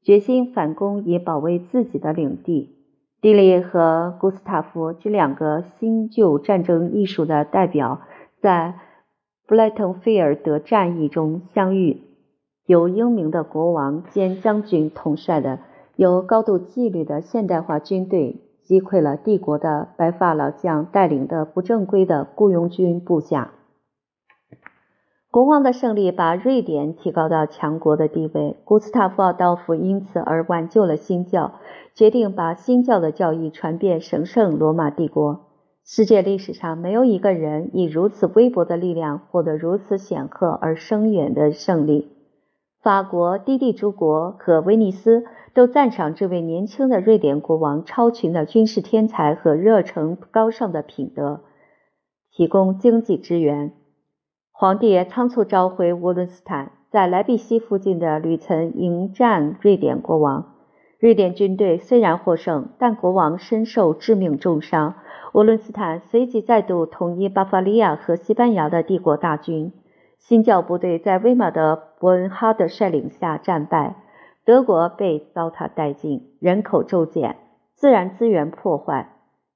[0.03, 2.75] 决心反攻以保卫自己的领地。
[3.21, 8.01] 蒂利和古斯塔夫这两个新旧战争艺术的代表，
[8.41, 8.75] 在
[9.47, 12.03] 布莱滕菲尔德战役中相遇。
[12.66, 15.61] 由英明的国王兼将军统帅的、
[15.95, 18.41] 有高度纪律的现代化军队。
[18.69, 23.53] 击溃了帝国的白发老将带领的不正规的雇佣军部下。
[25.31, 28.59] 国王的胜利把瑞典提高到强国的地位。
[28.66, 31.55] 古斯塔夫·奥道夫因此而挽救了新教，
[31.95, 35.47] 决定把新教的教义传遍神圣罗马帝国。
[35.83, 42.18] 世界历史上没有一个人以如此微薄的力量获得如此显赫而深远的胜利。
[42.83, 45.24] 法国、低地诸国和威尼斯。
[45.55, 51.41] 都赞赏这位年轻的瑞典国王超群的军事天才和热诚高尚的品德，
[52.31, 53.72] 提供经济支援。
[54.53, 60.55] 皇帝仓促召回沃伦斯坦，在莱比锡附近的旅程迎战瑞典国王。
[61.01, 64.95] 瑞典军队虽然获胜，但国王身受致命重伤。
[65.33, 69.72] 沃伦斯坦随即再度统一巴伐利亚和西班牙的帝国大军。
[70.19, 73.97] 新教部队在威马的伯恩哈德率领下战败。
[74.45, 77.37] 德国被糟蹋殆尽，人口骤减，
[77.75, 79.11] 自然资源破坏，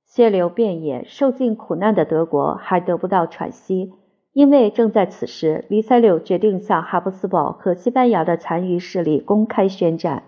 [0.05, 3.95] 血流遍野，受尽苦难的德国还得不到喘息。
[4.35, 10.23] 因为正在此时，黎塞留决定向哈布斯堡和西班牙的残余势力公开宣战。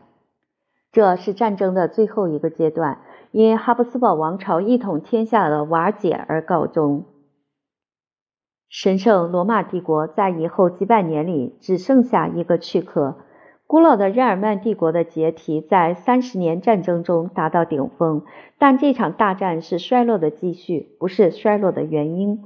[0.93, 2.99] 这是战争的最后一个阶段，
[3.32, 7.05] 因哈布斯堡王朝一统天下的瓦解而告终。
[8.68, 13.16] 神圣罗马帝国在以后几百年里只剩下一个躯壳。
[13.66, 18.22] 古老的日耳曼帝国的解体在三十年战争中达到顶峰，
[18.58, 22.44] 但这场大战是衰落的继续，不是衰落的原因。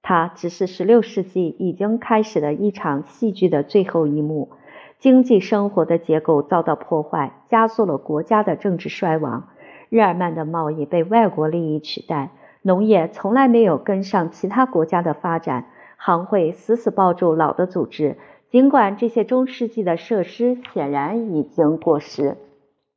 [0.00, 4.50] 它只是十六世纪已经开始的一场戏剧的最后一幕。
[4.98, 9.48] 经济生活的结构遭到破坏，加速了国家的政治衰亡。
[9.90, 12.30] 日耳曼的贸易被外国利益取代，
[12.66, 15.66] 农业从来没有跟上其他国家的发展，
[15.98, 18.16] 行会死死抱住老的组织。
[18.48, 22.38] 尽管这些中世纪的设施显然已经过时，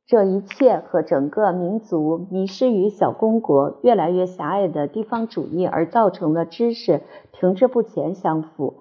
[0.06, 7.02] 这一切和整个民族迷失于小公国、越来越狭隘的地方主义而造成的知识
[7.32, 8.72] 停滞不前相符。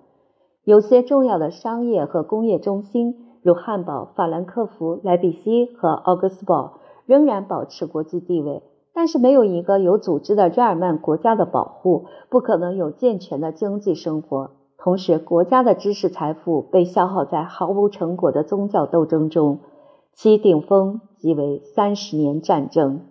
[0.64, 8.64] 有些重要的商业和工业中心，如汉堡、法兰克福、莱比锡和奥格斯堡，仍然保持国际地位，
[8.98, 14.50] 但是没有一个有组织的日耳曼国家的保护，不可能有健全的经济生活。
[14.76, 19.60] 同时，国家的知识财富被消耗在毫无成果的宗教斗争中，
[20.14, 23.02] 其顶峰即为三十年战争。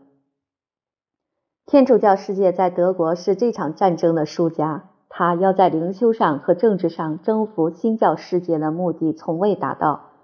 [1.66, 10.15] 天主教世界在德国是这场战争的输家，他要在灵修上和政治上征服新教世界的目的从未达到。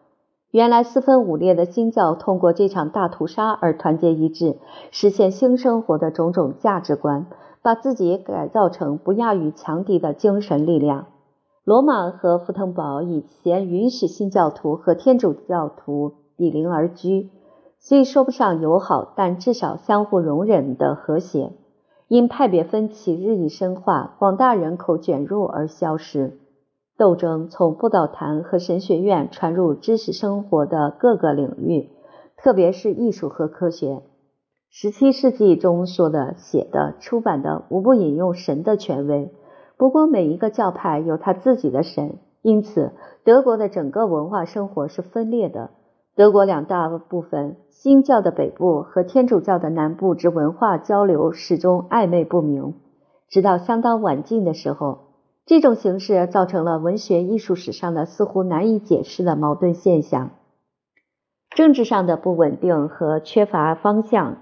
[0.52, 4.58] 原来四分五裂的新教通过这场大屠杀而团结一致，
[4.90, 7.24] 实现新生活的种种价值观，
[7.62, 11.06] 把自己改造成不亚于强敌的精神力量。
[11.64, 17.30] 罗马和福腾堡以前允许新教徒和天主教徒比邻而居，
[17.78, 21.52] 虽说不上友好，但至少相互容忍的和谐。
[22.08, 26.38] 因派别分歧日益深化，广大人口卷入而消失。
[26.98, 31.90] 斗争从布道坛和神学院传入知识生活的各个领域，
[32.36, 34.02] 特别是艺术和科学。
[34.70, 39.32] 十七世纪中说的、写的、出版的，无不引用神的权威。
[39.76, 42.92] 不过，每一个教派有他自己的神，因此
[43.24, 45.70] 德国的整个文化生活是分裂的。
[46.14, 52.74] 德国两大部分，新教的北部和天主教的南部之文化交流始终暧昧不明，
[53.28, 55.11] 直到相当晚近的时候，
[55.44, 60.30] 这种形式造成了文学艺术史上的似乎难以解释的矛盾现象：
[61.50, 64.38] 政治上的不稳定和缺乏方向。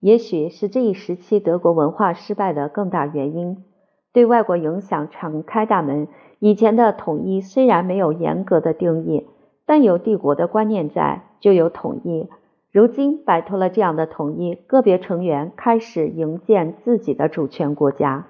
[0.00, 3.64] 也许是这一时期德国文化失败的更大原因。
[4.12, 6.08] 对外国影响敞开大门。
[6.38, 9.28] 以前的统一虽然没有严格的定义，
[9.64, 12.28] 但有帝国的观念在，就有统一。
[12.72, 18.26] 如今摆脱了这样的统一，个别成员开始营建自己的主权国家。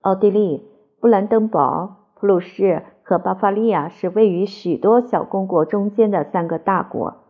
[0.00, 0.68] 奥地利、
[1.02, 7.24] 布兰登堡、普鲁士和巴伐利亚是位于许多小公国中间的三个大国，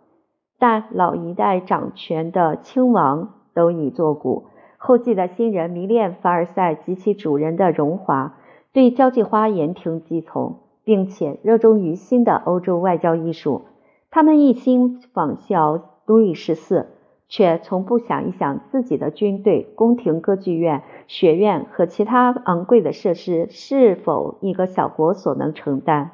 [0.58, 3.30] 但老一代掌权的亲王。
[3.54, 4.44] 都已作古，
[4.76, 8.34] 后继的新人迷恋凡尔赛及其主人的荣华，
[8.72, 13.62] 对交际花言听计从，并且热衷于新的欧洲外交艺术。
[14.10, 16.88] 他们一心仿效路易十四，
[17.32, 26.10] 却从不想一想自己的军队、宫廷、歌剧院、学院和其他昂贵的设施是否一个小国所能承担，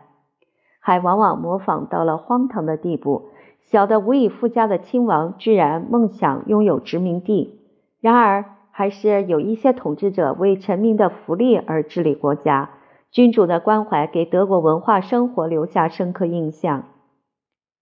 [0.79, 3.31] 还往往模仿到了荒唐的地步。
[3.63, 7.59] 小的无以复加的亲王居然梦想拥有殖民地，
[8.01, 12.71] 然而还是有一些统治者为臣民的福利而治理国家。
[13.11, 16.85] 君主的关怀给德国文化生活留下深刻印象。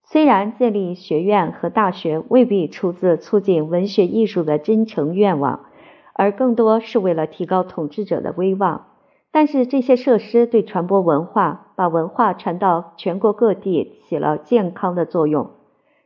[0.09, 5.66] 虽然建立学院和大学未必出自促进文学艺术的真诚愿望，
[6.14, 8.86] 而更多是为了提高统治者的威望，
[9.32, 15.50] 但是这些设施对传播文化、把文化传到全国各地起了健康的作用。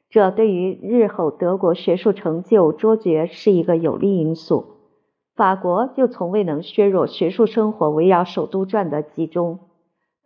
[0.09, 4.79] 这对于日后德国学术成就卓绝是一个有利因素。
[5.37, 9.61] 法国就从未能削弱学术生活围绕首都转的集中。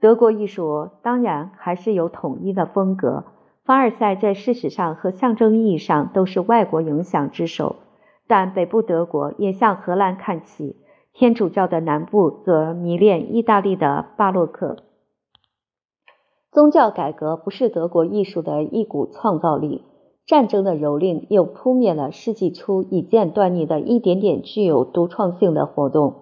[0.00, 3.24] 德国艺术当然还是有统一的风格。
[3.64, 7.76] 凡尔赛在事实上和象征意义上都是外国影响之首，
[8.26, 10.76] 但北部德国也向荷兰看齐，
[11.14, 14.76] 天主教的南部则迷恋意大利的巴洛克。
[16.52, 19.82] 宗教改革不是德国艺术的一股创造力，
[20.26, 26.16] 战争的蹂躏又扑灭了世纪初已见端倪的一点点具有独创性的活动。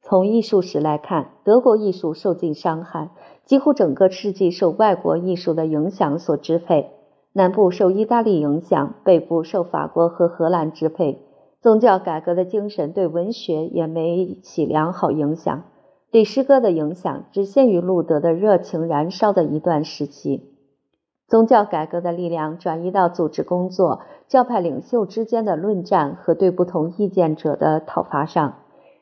[0.00, 3.10] 从艺术史来看，德国艺术受尽伤害，
[3.48, 6.90] 几乎整个世纪受外国艺术的影响所支配。
[7.32, 11.22] 南部受意大利影响，北部受法国和荷兰支配。
[11.62, 15.64] 宗教改革的精神对文学也没起良好影响。
[16.10, 20.52] 对诗歌的影响只限于路德的热情燃烧的一段时期。
[21.26, 28.56] 宗教改革的力量转移到组织工作、教派领袖之间的论战和对不同意见者的讨伐上，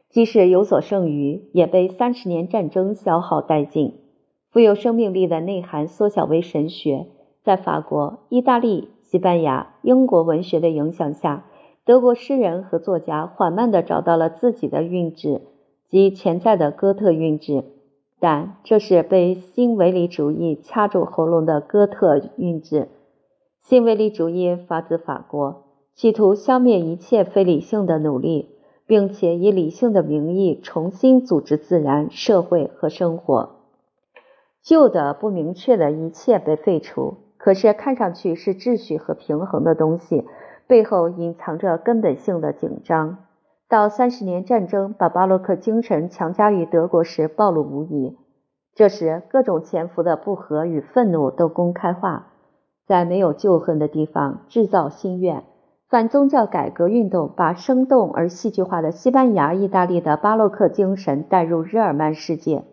[0.08, 4.05] 即使有所剩余，也被三十年战争消耗殆尽。
[4.56, 7.08] 富有生命力的内涵缩小为神学。
[7.44, 11.44] 在法国、意大利、西班牙、英国文学的影响下，
[11.84, 15.42] 德国诗人和作家缓慢地找到了自己的韵致。
[15.90, 17.64] 及潜在的哥特韵致，
[18.18, 22.88] 但这是被新唯理主义掐住喉咙的哥特韵致。
[23.60, 28.48] 新唯理主义发自法国，企图消灭一切非理性的努力，
[28.86, 33.55] 并且以理性的名义重新组织自然、社会和生活。
[34.66, 40.26] 旧的不明确的一切被废除，可是看上去是秩序和平衡的东西，
[40.66, 43.18] 背后隐藏着根本性的紧张。
[43.68, 48.16] 到三十年战争把巴洛克精神强加于德国时暴露无遗，
[48.74, 52.32] 这时各种潜伏的不和与愤怒都公开化，
[52.88, 55.44] 在没有旧恨的地方制造心愿。
[55.88, 62.64] 反宗教改革运动把生动而戏剧化的西班牙、意大利的巴洛克精神带入日耳曼世界，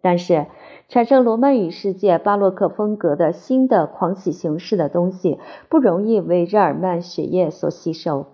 [0.00, 0.46] 但是
[0.88, 5.38] 产生罗曼语世界巴洛克风格的新的狂喜形式的东西
[5.68, 8.26] 不容易为日耳曼血液所吸收。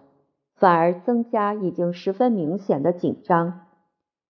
[0.57, 3.61] 反而增加已经十分明显的紧张。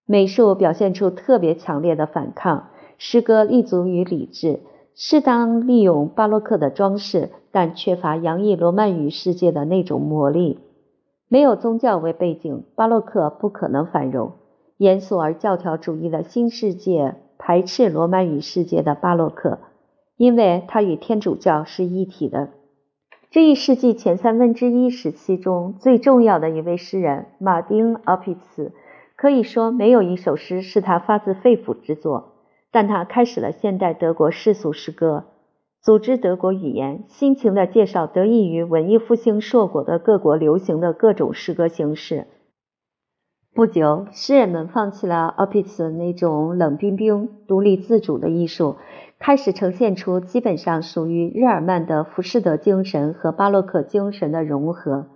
[0.07, 4.61] 美术表现出特别强烈的反抗，诗歌立足于理智，
[4.95, 10.61] 适当利用巴洛克的装饰，但缺乏洋溢罗曼语世界的那种魔力。
[11.28, 14.32] 没有宗教为背景，巴洛克不可能繁荣。
[14.76, 19.59] 严肃而教条主义的新世界排斥罗曼语世界的巴洛克，
[20.16, 22.51] 因为它与天主教是一体的。
[23.30, 28.72] 这一世纪前三分之一时期中最重要的一位诗人马丁·奥皮茨，
[29.16, 32.32] 可以说没有一首诗是他发自肺腑之作。
[32.70, 35.26] 但他开始了现代德国世俗诗歌，
[35.80, 42.26] 组织德国语言，辛勤地介绍得益于文艺复兴硕果的各国流行的各种诗歌形式。
[43.55, 48.75] 不久，诗人们放弃了奥皮茨那种冷冰冰、独立自主的艺术。
[49.21, 55.07] 开始呈现出基本上属于日耳曼的浮士德精神和巴洛克精神的融合，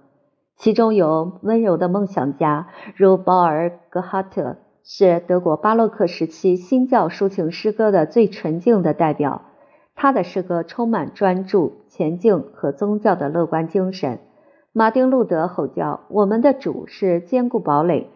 [0.56, 9.42] 其中有温柔的梦想家，如保尔·格哈特，是德国巴洛克时期新教抒情诗歌的最纯净的代表。
[9.96, 14.20] 他的诗歌充满专注、前进和宗教的乐观精神。
[14.72, 18.08] 马丁·路德吼叫：“我们的主是坚固堡垒，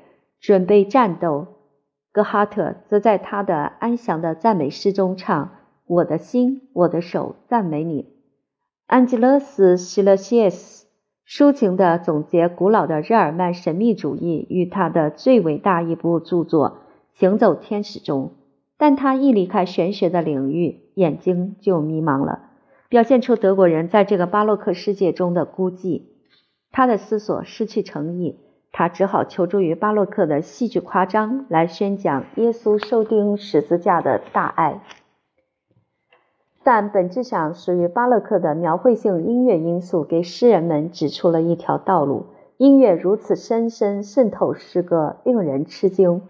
[0.43, 1.47] 准备战斗。”
[2.13, 5.53] 格哈特则在他的安详的赞美诗中唱。
[5.87, 8.09] 我的心，我的手，赞美你。
[8.87, 10.87] 安吉勒斯·希勒谢斯
[11.27, 16.81] 抒情地总结古老的日耳曼神秘主义与他的最伟大一部著作
[17.19, 18.33] 《行走天使》中，
[18.77, 22.51] 但他一离开玄学的领域，眼睛就迷茫了，
[22.89, 26.03] 表现出德国人在这个巴洛克世界中的孤寂。
[26.71, 28.39] 他的思索失去诚意，
[28.73, 34.81] 他只好求助于巴洛克的戏剧夸张来宣讲耶稣受钉十字架的大爱。
[36.65, 42.27] 但本质上属于巴洛克的描绘性音乐因素，给诗人们指出了一条道路。
[42.57, 46.23] 音乐如此深深渗透诗歌，令人吃惊。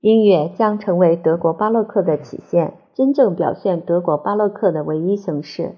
[0.00, 5.76] 音乐将成为德国巴洛克的体现，真正表现德国巴洛克的唯一形式。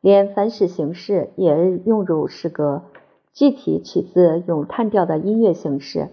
[0.00, 2.82] 连反史形式也用入诗歌，
[3.34, 6.08] 具体取自咏叹调的音乐形式。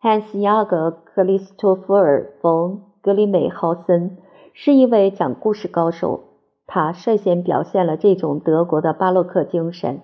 [0.00, 4.16] Hans Jager Christopher von g l i m e h a u s e n
[4.52, 6.24] 是一位讲故事高手。
[6.66, 10.00] 他率先表现了这种德国的巴洛克精神，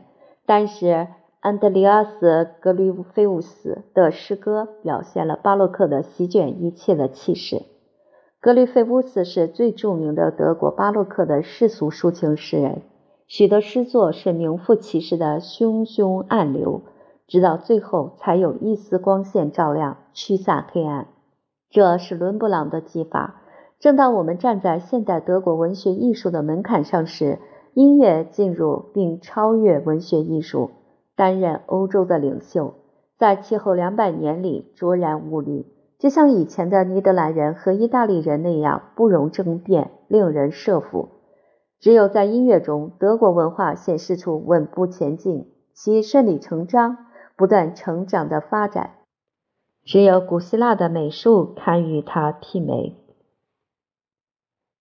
[0.46, 1.08] 但是
[1.40, 7.62] 安德烈亚斯·格吕菲乌斯的诗歌表现了巴洛克的席卷一切的气势。
[8.40, 12.80] 格吕菲乌斯是最著名的德国巴洛克的世俗抒情诗人，
[13.26, 16.82] 许多诗作是名副其实的汹汹暗流，
[17.26, 21.06] 直到最后才有一丝光线照亮，驱散黑暗。
[21.70, 23.40] 这是伦勃朗的技法。
[23.80, 27.38] 正当我们站在现代德国文学艺术的门槛上时，
[27.72, 30.70] 音乐进入并超越文学艺术，
[31.16, 32.74] 担任欧洲的领袖，
[33.18, 35.66] 在其后两百年里卓然无力，
[35.98, 41.08] 就像以前的尼德兰人和意大利人那样不容争辩，令人慑服。
[41.80, 46.96] 只有在音乐中，德国文化显示出稳步前进、其顺理成章、
[47.36, 48.94] 不断成长的发展。
[49.84, 53.03] 只有古希腊的美术堪与它媲美。